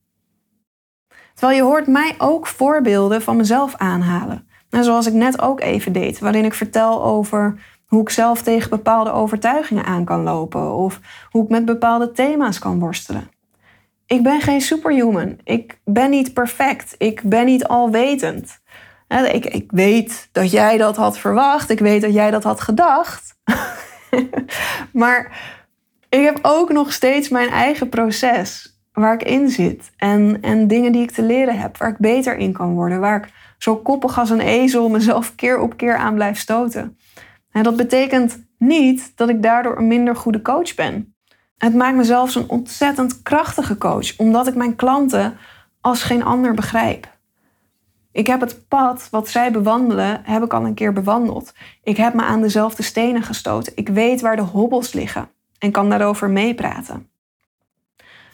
Terwijl 1.35 1.59
je 1.59 1.65
hoort 1.65 1.87
mij 1.87 2.15
ook 2.19 2.47
voorbeelden 2.47 3.23
van 3.23 3.37
mezelf 3.37 3.75
aanhalen. 3.77 4.49
Nou, 4.71 4.85
zoals 4.85 5.07
ik 5.07 5.13
net 5.13 5.41
ook 5.41 5.61
even 5.61 5.93
deed, 5.93 6.19
waarin 6.19 6.45
ik 6.45 6.55
vertel 6.55 7.05
over 7.05 7.61
hoe 7.87 8.01
ik 8.01 8.11
zelf 8.11 8.43
tegen 8.43 8.71
bepaalde 8.71 9.13
overtuigingen 9.13 9.85
aan 9.85 10.05
kan 10.05 10.23
lopen 10.23 10.75
of 10.75 11.01
hoe 11.31 11.43
ik 11.43 11.49
met 11.49 11.65
bepaalde 11.65 12.13
thema's 12.13 12.59
kan 12.59 12.79
worstelen. 12.79 13.31
Ik 14.07 14.23
ben 14.23 14.41
geen 14.41 14.61
superhuman. 14.61 15.39
Ik 15.45 15.81
ben 15.85 16.11
niet 16.11 16.33
perfect. 16.33 16.95
Ik 16.99 17.23
ben 17.23 17.45
niet 17.45 17.67
alwetend. 17.67 18.61
Ik, 19.33 19.47
ik 19.47 19.71
weet 19.71 20.29
dat 20.33 20.51
jij 20.51 20.77
dat 20.77 20.97
had 20.97 21.19
verwacht. 21.19 21.71
Ik 21.71 21.79
weet 21.79 22.01
dat 22.03 22.13
jij 22.13 22.31
dat 22.31 22.43
had 22.43 22.61
gedacht. 22.61 23.35
maar 24.93 25.41
ik 26.09 26.25
heb 26.25 26.39
ook 26.43 26.73
nog 26.73 26.93
steeds 26.93 27.29
mijn 27.29 27.49
eigen 27.49 27.89
proces 27.89 28.77
waar 28.93 29.15
ik 29.15 29.23
in 29.23 29.51
zit. 29.51 29.91
En, 29.97 30.39
en 30.43 30.67
dingen 30.67 30.93
die 30.93 31.03
ik 31.03 31.11
te 31.11 31.23
leren 31.23 31.59
heb, 31.59 31.77
waar 31.77 31.89
ik 31.89 31.99
beter 31.99 32.37
in 32.37 32.53
kan 32.53 32.75
worden. 32.75 33.01
Waar 33.01 33.17
ik 33.17 33.33
zo 33.59 33.77
koppig 33.77 34.19
als 34.19 34.31
een 34.31 34.41
ezel 34.41 34.89
mezelf 34.89 35.35
keer 35.35 35.59
op 35.59 35.77
keer 35.77 35.97
aan 35.97 36.15
blijf 36.15 36.39
stoten. 36.39 36.99
En 37.51 37.63
dat 37.63 37.77
betekent 37.77 38.47
niet 38.59 39.13
dat 39.17 39.29
ik 39.29 39.43
daardoor 39.43 39.79
een 39.79 39.87
minder 39.87 40.17
goede 40.17 40.43
coach 40.43 40.75
ben. 40.75 41.15
Het 41.59 41.75
maakt 41.75 41.97
me 41.97 42.05
zelfs 42.05 42.35
een 42.35 42.49
ontzettend 42.49 43.23
krachtige 43.23 43.79
coach, 43.79 44.19
omdat 44.19 44.47
ik 44.47 44.55
mijn 44.55 44.77
klanten 44.77 45.37
als 45.81 46.03
geen 46.03 46.25
ander 46.25 46.55
begrijp. 46.55 47.16
Ik 48.17 48.27
heb 48.27 48.41
het 48.41 48.69
pad 48.69 49.09
wat 49.11 49.29
zij 49.29 49.53
bewandelen, 49.53 50.21
heb 50.25 50.43
ik 50.43 50.53
al 50.53 50.65
een 50.65 50.75
keer 50.75 50.93
bewandeld. 50.93 51.53
Ik 51.83 51.97
heb 51.97 52.15
me 52.15 52.23
aan 52.23 52.41
dezelfde 52.41 52.83
stenen 52.83 53.23
gestoten. 53.23 53.73
Ik 53.77 53.89
weet 53.89 54.21
waar 54.21 54.37
de 54.37 54.43
hobbels 54.43 54.93
liggen 54.93 55.29
en 55.59 55.71
kan 55.71 55.91
daarover 55.91 56.31
meepraten. 56.31 57.09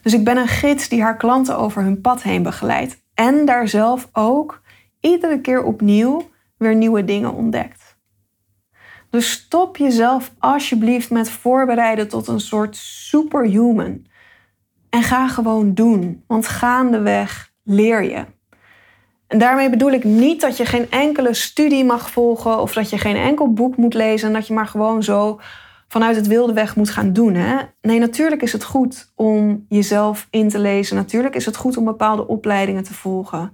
Dus 0.03 0.13
ik 0.13 0.25
ben 0.25 0.37
een 0.37 0.49
gids 0.49 0.89
die 0.89 1.03
haar 1.03 1.17
klanten 1.17 1.57
over 1.57 1.83
hun 1.83 2.01
pad 2.01 2.23
heen 2.23 2.43
begeleidt 2.43 3.03
en 3.15 3.45
daar 3.45 3.69
zelf 3.69 4.09
ook 4.13 4.63
iedere 5.01 5.41
keer 5.41 5.63
opnieuw 5.63 6.31
weer 6.57 6.75
nieuwe 6.75 7.05
dingen 7.05 7.33
ontdekt. 7.33 7.97
Dus 9.11 9.31
stop 9.31 9.77
jezelf 9.77 10.33
alsjeblieft 10.39 11.11
met 11.11 11.31
voorbereiden 11.31 12.09
tot 12.09 12.27
een 12.27 12.41
soort 12.41 12.77
superhuman. 12.77 14.07
En 14.91 15.03
ga 15.03 15.29
gewoon 15.29 15.75
doen, 15.75 16.25
want 16.27 16.47
gaandeweg 16.47 17.53
leer 17.63 18.03
je. 18.03 18.25
En 19.33 19.39
daarmee 19.39 19.71
bedoel 19.71 19.93
ik 19.93 20.05
niet 20.05 20.41
dat 20.41 20.57
je 20.57 20.67
geen 20.67 20.91
enkele 20.91 21.35
studie 21.35 21.85
mag 21.85 22.11
volgen 22.11 22.61
of 22.61 22.73
dat 22.73 22.91
je 22.91 22.99
geen 22.99 23.17
enkel 23.17 23.53
boek 23.53 23.77
moet 23.77 23.95
lezen 23.95 24.29
en 24.29 24.35
dat 24.35 24.47
je 24.47 24.55
maar 24.55 24.67
gewoon 24.67 25.03
zo 25.03 25.41
vanuit 25.89 26.17
het 26.17 26.27
wilde 26.27 26.53
weg 26.53 26.77
moet 26.77 26.91
gaan 26.91 27.13
doen. 27.13 27.35
Hè? 27.35 27.57
Nee, 27.81 27.99
natuurlijk 27.99 28.43
is 28.43 28.53
het 28.53 28.65
goed 28.65 29.13
om 29.15 29.67
jezelf 29.69 30.27
in 30.31 30.49
te 30.49 30.59
lezen. 30.59 30.97
Natuurlijk 30.97 31.35
is 31.35 31.47
het 31.47 31.57
goed 31.57 31.77
om 31.77 31.85
bepaalde 31.85 32.27
opleidingen 32.27 32.83
te 32.83 32.95
volgen. 32.95 33.53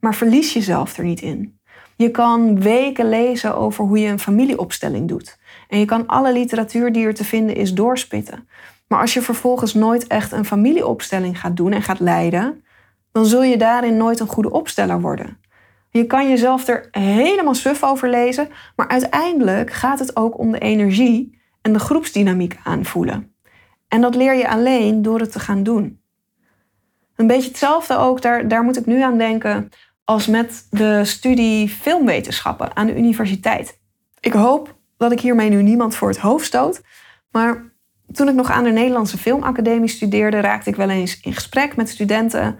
Maar 0.00 0.14
verlies 0.14 0.52
jezelf 0.52 0.98
er 0.98 1.04
niet 1.04 1.20
in. 1.20 1.58
Je 1.96 2.10
kan 2.10 2.60
weken 2.60 3.08
lezen 3.08 3.56
over 3.56 3.84
hoe 3.84 3.98
je 3.98 4.08
een 4.08 4.18
familieopstelling 4.18 5.08
doet. 5.08 5.38
En 5.68 5.78
je 5.78 5.84
kan 5.84 6.06
alle 6.06 6.32
literatuur 6.32 6.92
die 6.92 7.06
er 7.06 7.14
te 7.14 7.24
vinden 7.24 7.56
is 7.56 7.72
doorspitten. 7.72 8.48
Maar 8.88 9.00
als 9.00 9.14
je 9.14 9.22
vervolgens 9.22 9.74
nooit 9.74 10.06
echt 10.06 10.32
een 10.32 10.44
familieopstelling 10.44 11.40
gaat 11.40 11.56
doen 11.56 11.72
en 11.72 11.82
gaat 11.82 12.00
leiden, 12.00 12.63
dan 13.14 13.26
zul 13.26 13.42
je 13.42 13.56
daarin 13.56 13.96
nooit 13.96 14.20
een 14.20 14.26
goede 14.26 14.50
opsteller 14.50 15.00
worden. 15.00 15.38
Je 15.90 16.06
kan 16.06 16.28
jezelf 16.28 16.68
er 16.68 16.88
helemaal 16.90 17.54
suf 17.54 17.82
over 17.82 18.10
lezen, 18.10 18.48
maar 18.76 18.88
uiteindelijk 18.88 19.72
gaat 19.72 19.98
het 19.98 20.16
ook 20.16 20.38
om 20.38 20.52
de 20.52 20.58
energie 20.58 21.40
en 21.62 21.72
de 21.72 21.78
groepsdynamiek 21.78 22.56
aanvoelen. 22.64 23.34
En 23.88 24.00
dat 24.00 24.14
leer 24.14 24.34
je 24.34 24.48
alleen 24.48 25.02
door 25.02 25.20
het 25.20 25.32
te 25.32 25.38
gaan 25.38 25.62
doen. 25.62 26.00
Een 27.16 27.26
beetje 27.26 27.48
hetzelfde 27.48 27.96
ook, 27.96 28.22
daar, 28.22 28.48
daar 28.48 28.62
moet 28.62 28.76
ik 28.76 28.86
nu 28.86 29.02
aan 29.02 29.18
denken 29.18 29.68
als 30.04 30.26
met 30.26 30.66
de 30.70 31.04
studie 31.04 31.68
filmwetenschappen 31.68 32.76
aan 32.76 32.86
de 32.86 32.96
universiteit. 32.96 33.80
Ik 34.20 34.32
hoop 34.32 34.76
dat 34.96 35.12
ik 35.12 35.20
hiermee 35.20 35.50
nu 35.50 35.62
niemand 35.62 35.94
voor 35.94 36.08
het 36.08 36.18
hoofd 36.18 36.46
stoot, 36.46 36.82
maar 37.30 37.72
toen 38.12 38.28
ik 38.28 38.34
nog 38.34 38.50
aan 38.50 38.64
de 38.64 38.70
Nederlandse 38.70 39.18
Filmacademie 39.18 39.88
studeerde, 39.88 40.40
raakte 40.40 40.70
ik 40.70 40.76
wel 40.76 40.90
eens 40.90 41.20
in 41.20 41.32
gesprek 41.32 41.76
met 41.76 41.88
studenten 41.88 42.58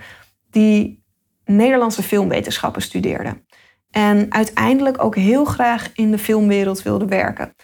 die 0.54 1.02
Nederlandse 1.44 2.02
filmwetenschappen 2.02 2.82
studeerden. 2.82 3.46
En 3.90 4.32
uiteindelijk 4.32 5.02
ook 5.04 5.16
heel 5.16 5.44
graag 5.44 5.90
in 5.94 6.10
de 6.10 6.18
filmwereld 6.18 6.82
wilden 6.82 7.08
werken. 7.08 7.54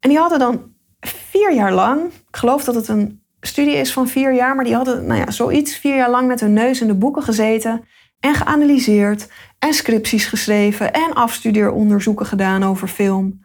En 0.00 0.08
die 0.08 0.18
hadden 0.18 0.38
dan 0.38 0.72
vier 1.00 1.54
jaar 1.54 1.72
lang, 1.72 2.04
ik 2.04 2.36
geloof 2.36 2.64
dat 2.64 2.74
het 2.74 2.88
een 2.88 3.22
studie 3.40 3.74
is 3.74 3.92
van 3.92 4.08
vier 4.08 4.34
jaar, 4.34 4.54
maar 4.54 4.64
die 4.64 4.74
hadden 4.74 5.06
nou 5.06 5.20
ja, 5.20 5.30
zoiets 5.30 5.76
vier 5.76 5.96
jaar 5.96 6.10
lang 6.10 6.28
met 6.28 6.40
hun 6.40 6.52
neus 6.52 6.80
in 6.80 6.86
de 6.86 6.94
boeken 6.94 7.22
gezeten 7.22 7.84
en 8.20 8.34
geanalyseerd 8.34 9.28
en 9.58 9.72
scripties 9.72 10.26
geschreven 10.26 10.92
en 10.92 11.12
afstudeeronderzoeken 11.14 12.26
gedaan 12.26 12.62
over 12.62 12.88
film. 12.88 13.40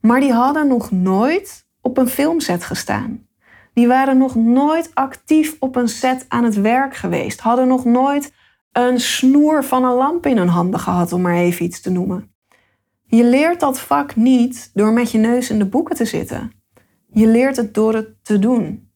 Maar 0.00 0.20
die 0.20 0.32
hadden 0.32 0.68
nog 0.68 0.90
nooit 0.90 1.66
op 1.80 1.98
een 1.98 2.08
filmset 2.08 2.64
gestaan. 2.64 3.26
Die 3.74 3.86
waren 3.86 4.18
nog 4.18 4.34
nooit 4.34 4.90
actief 4.94 5.56
op 5.58 5.76
een 5.76 5.88
set 5.88 6.24
aan 6.28 6.44
het 6.44 6.60
werk 6.60 6.96
geweest, 6.96 7.40
hadden 7.40 7.68
nog 7.68 7.84
nooit 7.84 8.32
een 8.86 9.00
snoer 9.00 9.64
van 9.64 9.84
een 9.84 9.94
lamp 9.94 10.26
in 10.26 10.36
hun 10.36 10.48
handen 10.48 10.80
gehad, 10.80 11.12
om 11.12 11.20
maar 11.20 11.36
even 11.36 11.64
iets 11.64 11.80
te 11.80 11.90
noemen. 11.90 12.32
Je 13.04 13.24
leert 13.24 13.60
dat 13.60 13.80
vak 13.80 14.16
niet 14.16 14.70
door 14.74 14.92
met 14.92 15.10
je 15.10 15.18
neus 15.18 15.50
in 15.50 15.58
de 15.58 15.66
boeken 15.66 15.96
te 15.96 16.04
zitten. 16.04 16.52
Je 17.06 17.26
leert 17.26 17.56
het 17.56 17.74
door 17.74 17.94
het 17.94 18.24
te 18.24 18.38
doen. 18.38 18.90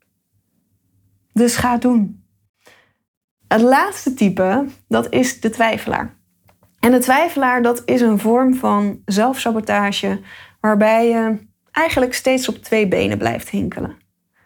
Dus 1.33 1.57
ga 1.57 1.77
doen. 1.77 2.25
Het 3.49 3.61
laatste 3.61 4.15
type, 4.15 4.67
dat 4.89 5.13
is 5.13 5.41
de 5.41 5.51
twijfelaar. 5.51 6.17
En 6.81 6.91
de 6.91 6.99
twijfelaar, 6.99 7.63
dat 7.63 7.83
is 7.85 8.01
een 8.01 8.19
vorm 8.19 8.55
van 8.55 9.03
zelfsabotage 9.05 10.21
waarbij 10.61 11.09
je 11.09 11.39
eigenlijk 11.71 12.15
steeds 12.15 12.49
op 12.49 12.57
twee 12.57 12.89
benen 12.89 13.19
blijft 13.19 13.49
hinkelen. 13.49 13.97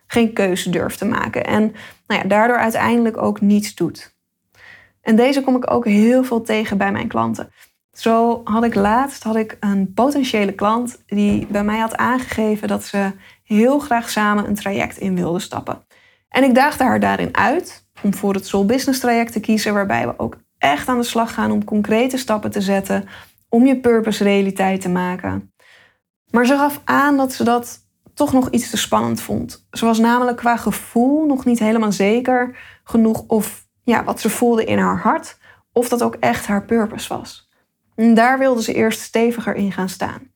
Geen 0.07 0.33
keuze 0.33 0.71
durft 0.71 0.99
te 0.99 1.05
maken 1.05 1.45
en 1.45 1.63
nou 2.07 2.23
ja, 2.23 2.29
daardoor 2.29 2.59
uiteindelijk 2.59 3.17
ook 3.17 3.41
niets 3.41 3.75
doet. 3.75 4.16
En 5.07 5.17
deze 5.17 5.43
kom 5.43 5.57
ik 5.57 5.71
ook 5.71 5.85
heel 5.85 6.25
veel 6.25 6.43
tegen 6.43 6.79
bij 6.79 6.93
mijn 6.93 7.09
klanten. 7.09 7.51
Zo 7.93 8.41
had 8.45 8.65
ik 8.65 8.75
laatst 8.75 9.23
had 9.23 9.37
ik 9.37 9.57
een 9.61 9.93
potentiële 9.95 10.53
klant 10.53 11.03
die 11.07 11.47
bij 11.47 11.65
mij 11.65 11.79
had 11.79 11.97
aangegeven 11.97 12.69
dat 12.69 12.85
ze 12.85 13.13
heel 13.43 13.79
graag 13.79 14.11
samen 14.11 14.47
een 14.47 14.55
traject 14.55 14.97
in 14.97 15.15
wilde 15.15 15.39
stappen. 15.39 15.87
En 16.29 16.45
ik 16.45 16.55
daagde 16.55 16.85
haar 16.85 17.01
daarin 17.01 17.37
uit 17.37 17.89
om 18.03 18.15
voor 18.15 18.35
het 18.35 18.47
Soul 18.47 18.67
Business 18.67 19.01
traject 19.01 19.33
te 19.33 19.41
kiezen, 19.41 19.75
waarbij 19.75 20.07
we 20.07 20.19
ook 20.19 20.37
echt 20.59 20.89
aan 20.89 20.99
de 20.99 21.05
slag 21.05 21.35
gaan 21.35 21.51
om 21.51 21.65
concrete 21.65 22.17
stappen 22.17 22.51
te 22.51 22.61
zetten 22.61 23.09
om 23.49 23.67
je 23.67 23.81
purpose 23.81 24.25
realiteit 24.25 24.81
te 24.81 24.89
maken. 24.89 25.53
Maar 26.31 26.47
ze 26.47 26.57
gaf 26.57 26.81
aan 26.85 27.17
dat 27.17 27.33
ze 27.33 27.45
dat 27.45 27.79
toch 28.15 28.33
nog 28.33 28.51
iets 28.51 28.71
te 28.71 28.77
spannend 28.77 29.21
vond. 29.21 29.67
Ze 29.71 29.85
was 29.85 29.99
namelijk 29.99 30.37
qua 30.37 30.57
gevoel 30.57 31.27
nog 31.27 31.45
niet 31.45 31.59
helemaal 31.59 31.93
zeker 31.93 32.57
genoeg 32.85 33.25
of 33.27 33.66
ja, 33.87 34.05
wat 34.05 34.21
ze 34.21 34.31
voelde 34.31 34.65
in 34.65 34.79
haar 34.79 34.99
hart, 34.99 35.39
of 35.73 35.89
dat 35.89 36.03
ook 36.03 36.15
echt 36.15 36.47
haar 36.47 36.65
purpose 36.65 37.17
was. 37.17 37.51
En 37.95 38.15
daar 38.15 38.39
wilde 38.39 38.63
ze 38.63 38.75
eerst 38.75 39.01
steviger 39.01 39.55
in 39.55 39.73
gaan 39.73 39.89
staan. 39.89 40.31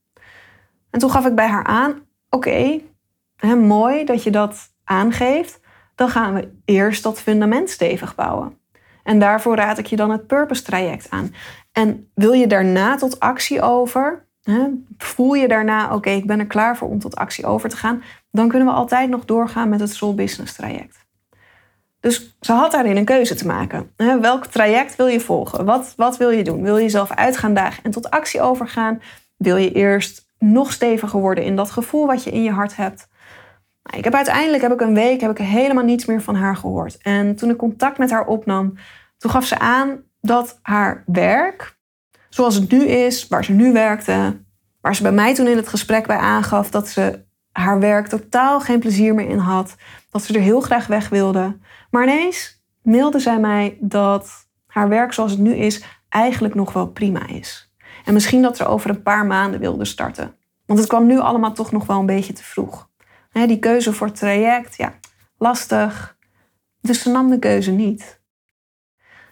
En 0.90 1.00
toen 1.00 1.10
gaf 1.10 1.26
ik 1.26 1.34
bij 1.34 1.48
haar 1.48 1.64
aan: 1.64 2.00
oké, 2.28 2.80
mooi 3.56 4.04
dat 4.04 4.22
je 4.22 4.30
dat 4.30 4.74
aangeeft, 4.84 5.60
dan 5.94 6.08
gaan 6.08 6.34
we 6.34 6.52
eerst 6.64 7.02
dat 7.02 7.20
fundament 7.20 7.70
stevig 7.70 8.14
bouwen. 8.14 8.58
En 9.02 9.18
daarvoor 9.18 9.56
raad 9.56 9.78
ik 9.78 9.86
je 9.86 9.96
dan 9.96 10.10
het 10.10 10.26
purpose 10.26 10.62
traject 10.62 11.10
aan. 11.10 11.34
En 11.72 12.10
wil 12.14 12.32
je 12.32 12.46
daarna 12.46 12.96
tot 12.96 13.20
actie 13.20 13.62
over? 13.62 14.28
Hè, 14.42 14.68
voel 14.96 15.34
je 15.34 15.48
daarna, 15.48 15.94
oké, 15.94 16.10
ik 16.10 16.26
ben 16.26 16.38
er 16.38 16.46
klaar 16.46 16.76
voor 16.76 16.88
om 16.88 16.98
tot 16.98 17.16
actie 17.16 17.46
over 17.46 17.68
te 17.68 17.76
gaan, 17.76 18.02
dan 18.30 18.48
kunnen 18.48 18.68
we 18.68 18.74
altijd 18.74 19.10
nog 19.10 19.24
doorgaan 19.24 19.68
met 19.68 19.80
het 19.80 19.94
Soul 19.94 20.14
Business 20.14 20.54
traject. 20.54 21.08
Dus 22.00 22.36
ze 22.40 22.52
had 22.52 22.72
daarin 22.72 22.96
een 22.96 23.04
keuze 23.04 23.34
te 23.34 23.46
maken. 23.46 23.92
Welk 24.20 24.46
traject 24.46 24.96
wil 24.96 25.06
je 25.06 25.20
volgen? 25.20 25.64
Wat, 25.64 25.92
wat 25.96 26.16
wil 26.16 26.30
je 26.30 26.44
doen? 26.44 26.62
Wil 26.62 26.76
je 26.76 26.82
jezelf 26.82 27.10
uit 27.10 27.36
gaan 27.36 27.54
dagen 27.54 27.84
en 27.84 27.90
tot 27.90 28.10
actie 28.10 28.40
overgaan? 28.40 29.02
Wil 29.36 29.56
je 29.56 29.72
eerst 29.72 30.28
nog 30.38 30.72
steviger 30.72 31.20
worden 31.20 31.44
in 31.44 31.56
dat 31.56 31.70
gevoel 31.70 32.06
wat 32.06 32.24
je 32.24 32.30
in 32.30 32.42
je 32.42 32.50
hart 32.50 32.76
hebt? 32.76 33.08
Nou, 33.82 33.98
ik 33.98 34.04
heb 34.04 34.14
uiteindelijk 34.14 34.62
heb 34.62 34.72
ik 34.72 34.80
een 34.80 34.94
week 34.94 35.20
heb 35.20 35.30
ik 35.30 35.38
helemaal 35.38 35.84
niets 35.84 36.04
meer 36.04 36.22
van 36.22 36.34
haar 36.34 36.56
gehoord. 36.56 36.98
En 36.98 37.36
toen 37.36 37.50
ik 37.50 37.56
contact 37.56 37.98
met 37.98 38.10
haar 38.10 38.26
opnam, 38.26 38.74
toen 39.18 39.30
gaf 39.30 39.44
ze 39.44 39.58
aan 39.58 40.02
dat 40.20 40.58
haar 40.62 41.04
werk 41.06 41.78
zoals 42.28 42.54
het 42.54 42.70
nu 42.70 42.86
is, 42.86 43.28
waar 43.28 43.44
ze 43.44 43.52
nu 43.52 43.72
werkte, 43.72 44.40
waar 44.80 44.94
ze 44.94 45.02
bij 45.02 45.12
mij 45.12 45.34
toen 45.34 45.46
in 45.46 45.56
het 45.56 45.68
gesprek 45.68 46.06
bij 46.06 46.16
aangaf 46.16 46.70
dat 46.70 46.88
ze 46.88 47.24
haar 47.52 47.80
werk 47.80 48.06
totaal 48.06 48.60
geen 48.60 48.78
plezier 48.78 49.14
meer 49.14 49.28
in 49.28 49.38
had, 49.38 49.74
dat 50.10 50.22
ze 50.22 50.34
er 50.34 50.40
heel 50.40 50.60
graag 50.60 50.86
weg 50.86 51.08
wilde. 51.08 51.58
Maar 51.90 52.03
ineens 52.03 52.62
mailde 52.83 53.18
zij 53.18 53.38
mij 53.38 53.79
dat 53.81 54.48
haar 54.66 54.88
werk 54.88 55.12
zoals 55.12 55.31
het 55.31 55.40
nu 55.40 55.55
is 55.55 55.85
eigenlijk 56.09 56.55
nog 56.55 56.72
wel 56.72 56.87
prima 56.87 57.26
is. 57.26 57.72
En 58.05 58.12
misschien 58.12 58.42
dat 58.42 58.57
ze 58.57 58.66
over 58.66 58.90
een 58.90 59.03
paar 59.03 59.26
maanden 59.26 59.61
wilde 59.61 59.85
starten. 59.85 60.35
Want 60.66 60.79
het 60.79 60.88
kwam 60.88 61.07
nu 61.07 61.18
allemaal 61.18 61.53
toch 61.53 61.72
nog 61.72 61.87
wel 61.87 61.98
een 61.98 62.07
beetje 62.07 62.33
te 62.33 62.44
vroeg. 62.44 62.88
Die 63.33 63.59
keuze 63.59 63.92
voor 63.92 64.07
het 64.07 64.16
traject, 64.16 64.76
ja, 64.76 64.92
lastig. 65.38 66.16
Dus 66.81 67.03
ze 67.03 67.11
nam 67.11 67.31
de 67.31 67.38
keuze 67.38 67.70
niet. 67.70 68.20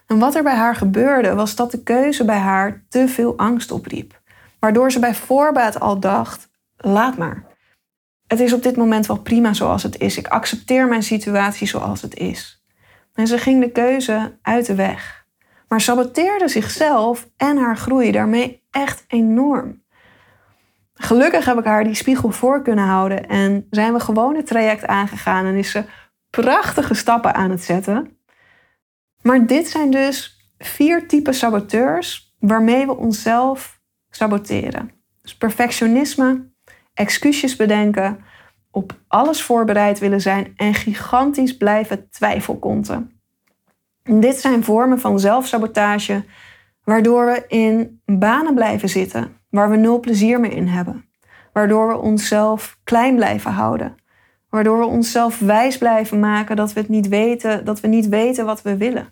En 0.06 0.18
wat 0.18 0.34
er 0.34 0.42
bij 0.42 0.54
haar 0.54 0.74
gebeurde, 0.74 1.34
was 1.34 1.54
dat 1.54 1.70
de 1.70 1.82
keuze 1.82 2.24
bij 2.24 2.38
haar 2.38 2.84
te 2.88 3.08
veel 3.08 3.36
angst 3.36 3.70
opriep. 3.70 4.20
Waardoor 4.58 4.92
ze 4.92 4.98
bij 4.98 5.14
voorbaat 5.14 5.80
al 5.80 6.00
dacht: 6.00 6.50
laat 6.76 7.16
maar. 7.16 7.47
Het 8.28 8.40
is 8.40 8.52
op 8.52 8.62
dit 8.62 8.76
moment 8.76 9.06
wel 9.06 9.20
prima 9.20 9.52
zoals 9.52 9.82
het 9.82 9.98
is. 9.98 10.18
Ik 10.18 10.26
accepteer 10.26 10.88
mijn 10.88 11.02
situatie 11.02 11.66
zoals 11.66 12.02
het 12.02 12.14
is. 12.14 12.64
En 13.14 13.26
ze 13.26 13.38
ging 13.38 13.62
de 13.62 13.70
keuze 13.70 14.38
uit 14.42 14.66
de 14.66 14.74
weg. 14.74 15.26
Maar 15.68 15.80
saboteerde 15.80 16.48
zichzelf 16.48 17.28
en 17.36 17.56
haar 17.56 17.76
groei 17.76 18.10
daarmee 18.10 18.62
echt 18.70 19.04
enorm. 19.08 19.82
Gelukkig 20.94 21.44
heb 21.44 21.58
ik 21.58 21.64
haar 21.64 21.84
die 21.84 21.94
spiegel 21.94 22.30
voor 22.30 22.62
kunnen 22.62 22.84
houden 22.84 23.28
en 23.28 23.66
zijn 23.70 23.92
we 23.92 24.00
gewoon 24.00 24.36
het 24.36 24.46
traject 24.46 24.86
aangegaan 24.86 25.46
en 25.46 25.54
is 25.54 25.70
ze 25.70 25.84
prachtige 26.30 26.94
stappen 26.94 27.34
aan 27.34 27.50
het 27.50 27.62
zetten. 27.62 28.18
Maar 29.22 29.46
dit 29.46 29.68
zijn 29.68 29.90
dus 29.90 30.50
vier 30.58 31.08
typen 31.08 31.34
saboteurs 31.34 32.36
waarmee 32.38 32.86
we 32.86 32.96
onszelf 32.96 33.80
saboteren. 34.10 34.90
Dus 35.22 35.36
perfectionisme, 35.36 36.50
excuses 36.98 37.56
bedenken, 37.56 38.18
op 38.70 38.98
alles 39.08 39.42
voorbereid 39.42 39.98
willen 39.98 40.20
zijn 40.20 40.52
en 40.56 40.74
gigantisch 40.74 41.56
blijven 41.56 42.10
twijfelkonten. 42.10 43.20
Dit 44.02 44.36
zijn 44.36 44.64
vormen 44.64 45.00
van 45.00 45.20
zelfsabotage 45.20 46.24
waardoor 46.84 47.26
we 47.26 47.44
in 47.48 48.00
banen 48.04 48.54
blijven 48.54 48.88
zitten 48.88 49.36
waar 49.50 49.70
we 49.70 49.76
nul 49.76 50.00
plezier 50.00 50.40
meer 50.40 50.52
in 50.52 50.66
hebben. 50.66 51.04
Waardoor 51.52 51.88
we 51.88 51.96
onszelf 51.96 52.78
klein 52.84 53.16
blijven 53.16 53.50
houden. 53.50 53.96
Waardoor 54.48 54.78
we 54.78 54.86
onszelf 54.86 55.38
wijs 55.38 55.78
blijven 55.78 56.20
maken 56.20 56.56
dat 56.56 56.72
we, 56.72 56.80
het 56.80 56.88
niet 56.88 57.08
weten, 57.08 57.64
dat 57.64 57.80
we 57.80 57.88
niet 57.88 58.08
weten 58.08 58.44
wat 58.44 58.62
we 58.62 58.76
willen. 58.76 59.08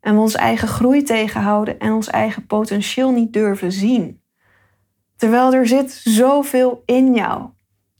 En 0.00 0.14
we 0.14 0.20
onze 0.20 0.38
eigen 0.38 0.68
groei 0.68 1.02
tegenhouden 1.02 1.78
en 1.78 1.92
ons 1.92 2.08
eigen 2.08 2.46
potentieel 2.46 3.10
niet 3.10 3.32
durven 3.32 3.72
zien. 3.72 4.19
Terwijl 5.20 5.54
er 5.54 5.66
zit 5.66 5.92
zoveel 5.92 6.82
in 6.84 7.14
jou. 7.14 7.48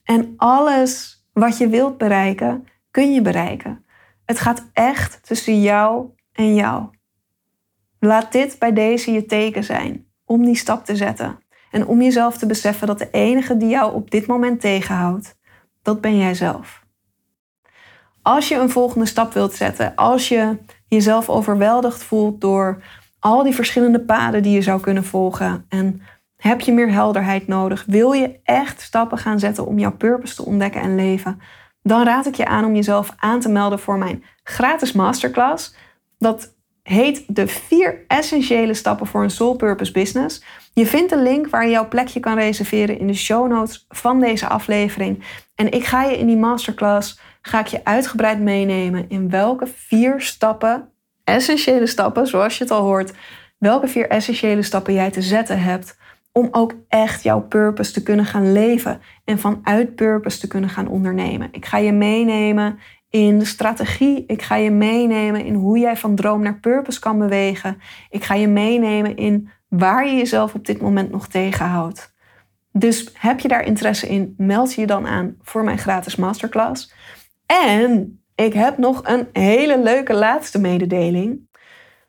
En 0.05 0.35
alles 0.37 1.25
wat 1.33 1.59
je 1.59 1.69
wilt 1.69 1.99
bereiken, 1.99 2.67
kun 2.91 3.13
je 3.13 3.23
bereiken. 3.23 3.85
Het 4.25 4.39
gaat 4.39 4.71
echt 4.73 5.27
tussen 5.27 5.61
jou 5.61 6.07
en 6.33 6.55
jou. 6.55 6.89
Laat 7.99 8.33
dit 8.33 8.59
bij 8.59 8.73
deze 8.73 9.13
je 9.13 9.27
teken 9.27 9.65
zijn 9.65 10.07
om 10.25 10.45
die 10.45 10.57
stap 10.57 10.85
te 10.85 10.97
zetten. 10.97 11.39
En 11.71 11.87
om 11.87 12.03
jezelf 12.03 12.39
te 12.39 12.47
beseffen 12.47 12.87
dat 12.87 12.99
de 12.99 13.11
enige 13.11 13.57
die 13.57 13.69
jou 13.69 13.95
op 13.95 14.11
dit 14.11 14.27
moment 14.27 14.61
tegenhoudt, 14.61 15.39
dat 15.83 16.01
ben 16.01 16.17
jij 16.17 16.35
zelf. 16.35 16.85
Als 18.23 18.49
je 18.49 18.57
een 18.57 18.71
volgende 18.71 19.07
stap 19.07 19.33
wilt 19.33 19.55
zetten, 19.55 19.95
als 19.95 20.29
je 20.29 20.59
jezelf 20.89 21.29
overweldigd 21.29 22.03
voelt 22.03 22.41
door 22.41 22.83
al 23.19 23.43
die 23.43 23.55
verschillende 23.55 24.01
paden 24.01 24.43
die 24.43 24.55
je 24.55 24.63
zou 24.63 24.81
kunnen 24.81 25.05
volgen 25.05 25.65
en 25.69 26.03
heb 26.41 26.61
je 26.61 26.73
meer 26.73 26.93
helderheid 26.93 27.47
nodig, 27.47 27.85
wil 27.87 28.13
je 28.13 28.41
echt 28.45 28.81
stappen 28.81 29.19
gaan 29.19 29.39
zetten 29.39 29.67
om 29.67 29.79
jouw 29.79 29.97
purpose 29.97 30.35
te 30.35 30.45
ontdekken 30.45 30.81
en 30.81 30.95
leven, 30.95 31.41
dan 31.83 32.05
raad 32.05 32.27
ik 32.27 32.35
je 32.35 32.47
aan 32.47 32.65
om 32.65 32.75
jezelf 32.75 33.13
aan 33.17 33.41
te 33.41 33.49
melden 33.49 33.79
voor 33.79 33.99
mijn 33.99 34.25
gratis 34.43 34.93
masterclass. 34.93 35.75
Dat 36.19 36.55
heet 36.83 37.25
de 37.27 37.47
vier 37.47 38.05
essentiële 38.07 38.75
stappen 38.75 39.07
voor 39.07 39.23
een 39.23 39.31
soul 39.31 39.57
purpose 39.57 39.93
business. 39.93 40.45
Je 40.73 40.87
vindt 40.87 41.13
een 41.13 41.23
link 41.23 41.49
waar 41.49 41.65
je 41.65 41.71
jouw 41.71 41.89
plekje 41.89 42.21
kan 42.21 42.35
reserveren 42.35 42.99
in 42.99 43.07
de 43.07 43.15
show 43.15 43.49
notes 43.49 43.87
van 43.89 44.21
deze 44.21 44.49
aflevering. 44.49 45.25
En 45.55 45.73
ik 45.73 45.85
ga 45.85 46.05
je 46.05 46.19
in 46.19 46.27
die 46.27 46.37
masterclass 46.37 47.21
ga 47.43 47.61
ik 47.61 47.67
je 47.67 47.85
uitgebreid 47.85 48.41
meenemen 48.41 49.09
in 49.09 49.31
welke 49.31 49.67
vier 49.67 50.21
stappen, 50.21 50.89
essentiële 51.25 51.87
stappen, 51.87 52.27
zoals 52.27 52.59
je 52.59 52.65
het 52.65 52.73
al 52.73 52.83
hoort, 52.83 53.13
welke 53.59 53.89
vier 53.89 54.09
essentiële 54.09 54.63
stappen 54.63 54.95
jij 54.95 55.11
te 55.11 55.23
zetten 55.23 55.63
hebt 55.63 55.99
om 56.33 56.49
ook 56.51 56.75
echt 56.89 57.23
jouw 57.23 57.41
purpose 57.41 57.93
te 57.93 58.03
kunnen 58.03 58.25
gaan 58.25 58.53
leven 58.53 59.01
en 59.25 59.39
vanuit 59.39 59.95
purpose 59.95 60.39
te 60.39 60.47
kunnen 60.47 60.71
gaan 60.71 60.89
ondernemen. 60.89 61.49
Ik 61.53 61.67
ga 61.67 61.79
je 61.79 61.93
meenemen 61.93 62.79
in 63.11 63.39
de 63.39 63.45
strategie. 63.45 64.25
Ik 64.27 64.43
ga 64.43 64.57
je 64.57 64.71
meenemen 64.71 65.45
in 65.45 65.55
hoe 65.55 65.79
jij 65.79 65.97
van 65.97 66.15
droom 66.15 66.43
naar 66.43 66.61
purpose 66.61 67.01
kan 67.01 67.19
bewegen. 67.19 67.81
Ik 68.11 68.25
ga 68.25 68.35
je 68.35 68.49
meenemen 68.49 69.17
in 69.17 69.51
waar 69.69 70.07
je 70.07 70.17
jezelf 70.17 70.55
op 70.55 70.67
dit 70.67 70.81
moment 70.81 71.11
nog 71.11 71.29
tegenhoudt. 71.29 72.15
Dus 72.73 73.11
heb 73.15 73.41
je 73.41 73.49
daar 73.49 73.65
interesse 73.65 74.09
in, 74.09 74.35
meld 74.37 74.75
je 74.75 74.81
je 74.81 74.87
dan 74.87 75.07
aan 75.07 75.37
voor 75.43 75.65
mijn 75.65 75.79
gratis 75.79 76.17
masterclass. 76.17 76.93
En 77.47 78.23
ik 78.35 78.53
heb 78.53 78.79
nog 78.79 79.01
een 79.05 79.29
hele 79.33 79.83
leuke 79.83 80.15
laatste 80.15 80.61
mededeling. 80.61 81.49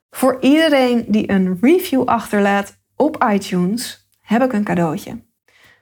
Voor 0.09 0.37
iedereen 0.39 1.05
die 1.07 1.31
een 1.31 1.57
review 1.61 2.03
achterlaat 2.03 2.79
op 2.95 3.25
iTunes, 3.31 4.00
heb 4.31 4.43
ik 4.43 4.53
een 4.53 4.63
cadeautje. 4.63 5.23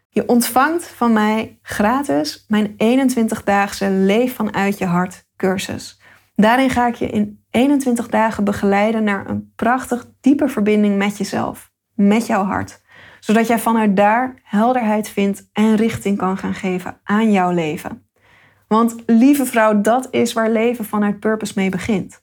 Je 0.10 0.28
ontvangt 0.28 0.88
van 0.88 1.14
mij 1.14 1.60
gratis 1.62 2.46
mijn 2.48 2.72
21-daagse 2.72 3.90
Leef 3.90 4.36
vanuit 4.36 4.78
je 4.78 4.86
hart 4.86 5.26
cursus. 5.36 6.02
Daarin 6.36 6.70
ga 6.70 6.88
ik 6.88 6.96
je 6.96 7.08
in 7.08 7.44
21 7.50 8.08
dagen 8.08 8.44
begeleiden 8.44 9.04
naar 9.04 9.30
een 9.30 9.54
prachtig 9.56 10.12
diepe 10.22 10.48
verbinding 10.48 10.98
met 10.98 11.18
jezelf, 11.18 11.72
met 11.94 12.26
jouw 12.26 12.44
hart. 12.44 12.82
Zodat 13.20 13.48
jij 13.48 13.60
vanuit 13.60 13.96
daar 13.96 14.34
helderheid 14.44 15.10
vindt 15.10 15.50
en 15.54 15.76
richting 15.76 16.18
kan 16.18 16.38
gaan 16.38 16.54
geven 16.54 17.00
aan 17.04 17.32
jouw 17.32 17.52
leven. 17.52 18.10
Want 18.68 18.96
lieve 19.06 19.46
vrouw, 19.46 19.82
dat 19.82 20.08
is 20.12 20.34
waar 20.34 20.52
leven 20.52 20.86
vanuit 20.86 21.20
purpose 21.20 21.54
mee 21.56 21.70
begint. 21.70 22.22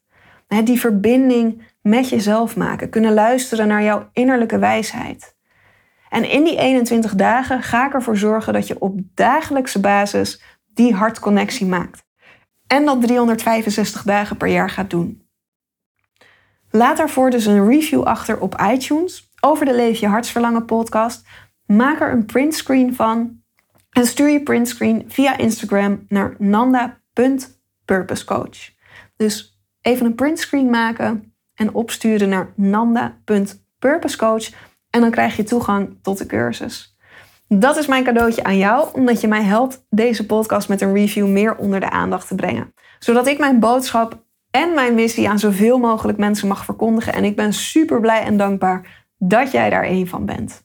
Die 0.65 0.81
verbinding 0.81 1.63
met 1.83 2.09
jezelf 2.09 2.57
maken, 2.57 2.91
kunnen 2.91 3.15
luisteren 3.15 3.69
naar 3.69 3.83
jouw 3.83 4.09
innerlijke 4.13 4.59
wijsheid. 4.59 5.36
En 6.17 6.31
in 6.31 6.45
die 6.45 6.59
21 6.59 7.15
dagen 7.15 7.63
ga 7.63 7.87
ik 7.87 7.93
ervoor 7.93 8.17
zorgen 8.17 8.53
dat 8.53 8.67
je 8.67 8.81
op 8.81 9.01
dagelijkse 9.15 9.81
basis 9.81 10.43
die 10.75 10.95
hartconnectie 10.95 11.67
maakt. 11.67 12.05
En 12.67 12.85
dat 12.85 13.03
365 13.03 14.03
dagen 14.03 14.37
per 14.37 14.49
jaar 14.49 14.71
gaat 14.71 14.91
doen. 14.91 15.29
Laat 16.71 16.97
daarvoor 16.97 17.31
dus 17.31 17.47
een 17.47 17.69
review 17.69 18.03
achter 18.03 18.41
op 18.41 18.61
iTunes 18.73 19.31
over 19.41 19.67
de 19.67 19.75
Leef 19.75 19.99
je 19.99 20.07
Hartsverlangen 20.07 20.65
podcast. 20.65 21.27
Maak 21.67 22.01
er 22.01 22.13
een 22.13 22.27
printscreen 22.27 22.95
van 22.95 23.43
en 23.91 24.07
stuur 24.07 24.29
je 24.29 24.43
printscreen 24.43 25.05
via 25.09 25.37
Instagram 25.37 26.05
naar 26.09 26.35
nanda.purposecoach. 26.39 28.71
Dus 29.17 29.61
even 29.81 30.07
een 30.07 30.15
printscreen 30.15 30.71
maken 30.71 31.35
en 31.55 31.75
opsturen 31.75 32.29
naar 32.29 32.53
nanda.purposecoach 32.55 34.49
en 34.97 35.03
dan 35.03 35.11
krijg 35.11 35.37
je 35.37 35.43
toegang 35.43 35.99
tot 36.03 36.19
de 36.19 36.27
cursus. 36.27 36.97
Dat 37.49 37.77
is 37.77 37.87
mijn 37.87 38.05
cadeautje 38.05 38.45
aan 38.45 38.57
jou, 38.57 38.89
omdat 38.93 39.21
je 39.21 39.29
mij 39.29 39.43
helpt 39.43 39.87
deze 39.91 40.27
podcast 40.27 40.69
met 40.69 40.81
een 40.81 40.95
review 40.95 41.27
meer 41.27 41.57
onder 41.57 41.81
de 41.81 41.91
aandacht 41.91 42.29
te 42.29 42.35
brengen. 42.35 42.75
Zodat 42.99 43.27
ik 43.27 43.39
mijn 43.39 43.59
boodschap 43.59 44.25
en 44.51 44.75
mijn 44.75 44.95
missie 44.95 45.29
aan 45.29 45.39
zoveel 45.39 45.79
mogelijk 45.79 46.19
mensen 46.19 46.49
mag 46.49 46.65
verkondigen. 46.65 47.13
En 47.13 47.25
ik 47.25 47.37
ben 47.37 47.53
super 47.53 48.01
blij 48.01 48.23
en 48.23 48.37
dankbaar 48.37 49.07
dat 49.19 49.51
jij 49.51 49.71
daar 49.71 49.85
een 49.85 50.09
van 50.09 50.25
bent. 50.25 50.65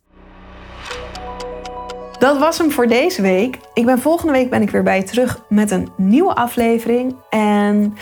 Dat 2.20 2.38
was 2.38 2.58
hem 2.58 2.72
voor 2.72 2.88
deze 2.88 3.22
week. 3.22 3.60
Ik 3.74 3.86
ben 3.86 4.00
volgende 4.00 4.34
week 4.34 4.50
ben 4.50 4.62
ik 4.62 4.70
weer 4.70 4.84
bij 4.84 4.98
je 4.98 5.04
terug 5.04 5.46
met 5.50 5.72
een 5.72 5.90
nieuwe 5.98 6.36
aflevering. 6.36 7.16
En 7.30 7.94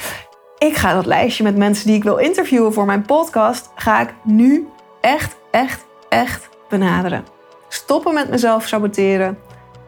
ik 0.58 0.76
ga 0.76 0.94
dat 0.94 1.06
lijstje 1.06 1.44
met 1.44 1.58
mensen 1.58 1.88
die 1.88 1.96
ik 1.96 2.04
wil 2.04 2.18
interviewen 2.18 2.74
voor 2.74 2.86
mijn 2.86 3.06
podcast, 3.06 3.72
ga 3.76 4.02
ik 4.02 4.14
nu 4.24 4.68
echt, 5.02 5.36
echt 5.52 5.88
echt 6.10 6.50
benaderen. 6.70 7.24
Stoppen 7.68 8.14
met 8.14 8.30
mezelf 8.30 8.68
saboteren, 8.68 9.38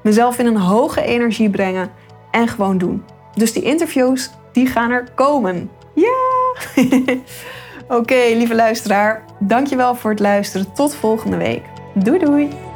mezelf 0.03 0.39
in 0.39 0.45
een 0.45 0.57
hoge 0.57 1.01
energie 1.01 1.49
brengen 1.49 1.91
en 2.31 2.47
gewoon 2.47 2.77
doen. 2.77 3.03
Dus 3.33 3.53
die 3.53 3.63
interviews, 3.63 4.29
die 4.51 4.67
gaan 4.67 4.91
er 4.91 5.11
komen. 5.15 5.71
Ja! 5.95 6.53
Oké, 7.97 8.33
lieve 8.33 8.55
luisteraar, 8.55 9.25
dankjewel 9.39 9.95
voor 9.95 10.09
het 10.09 10.19
luisteren. 10.19 10.73
Tot 10.73 10.95
volgende 10.95 11.37
week. 11.37 11.63
Doei 11.93 12.19
doei! 12.19 12.70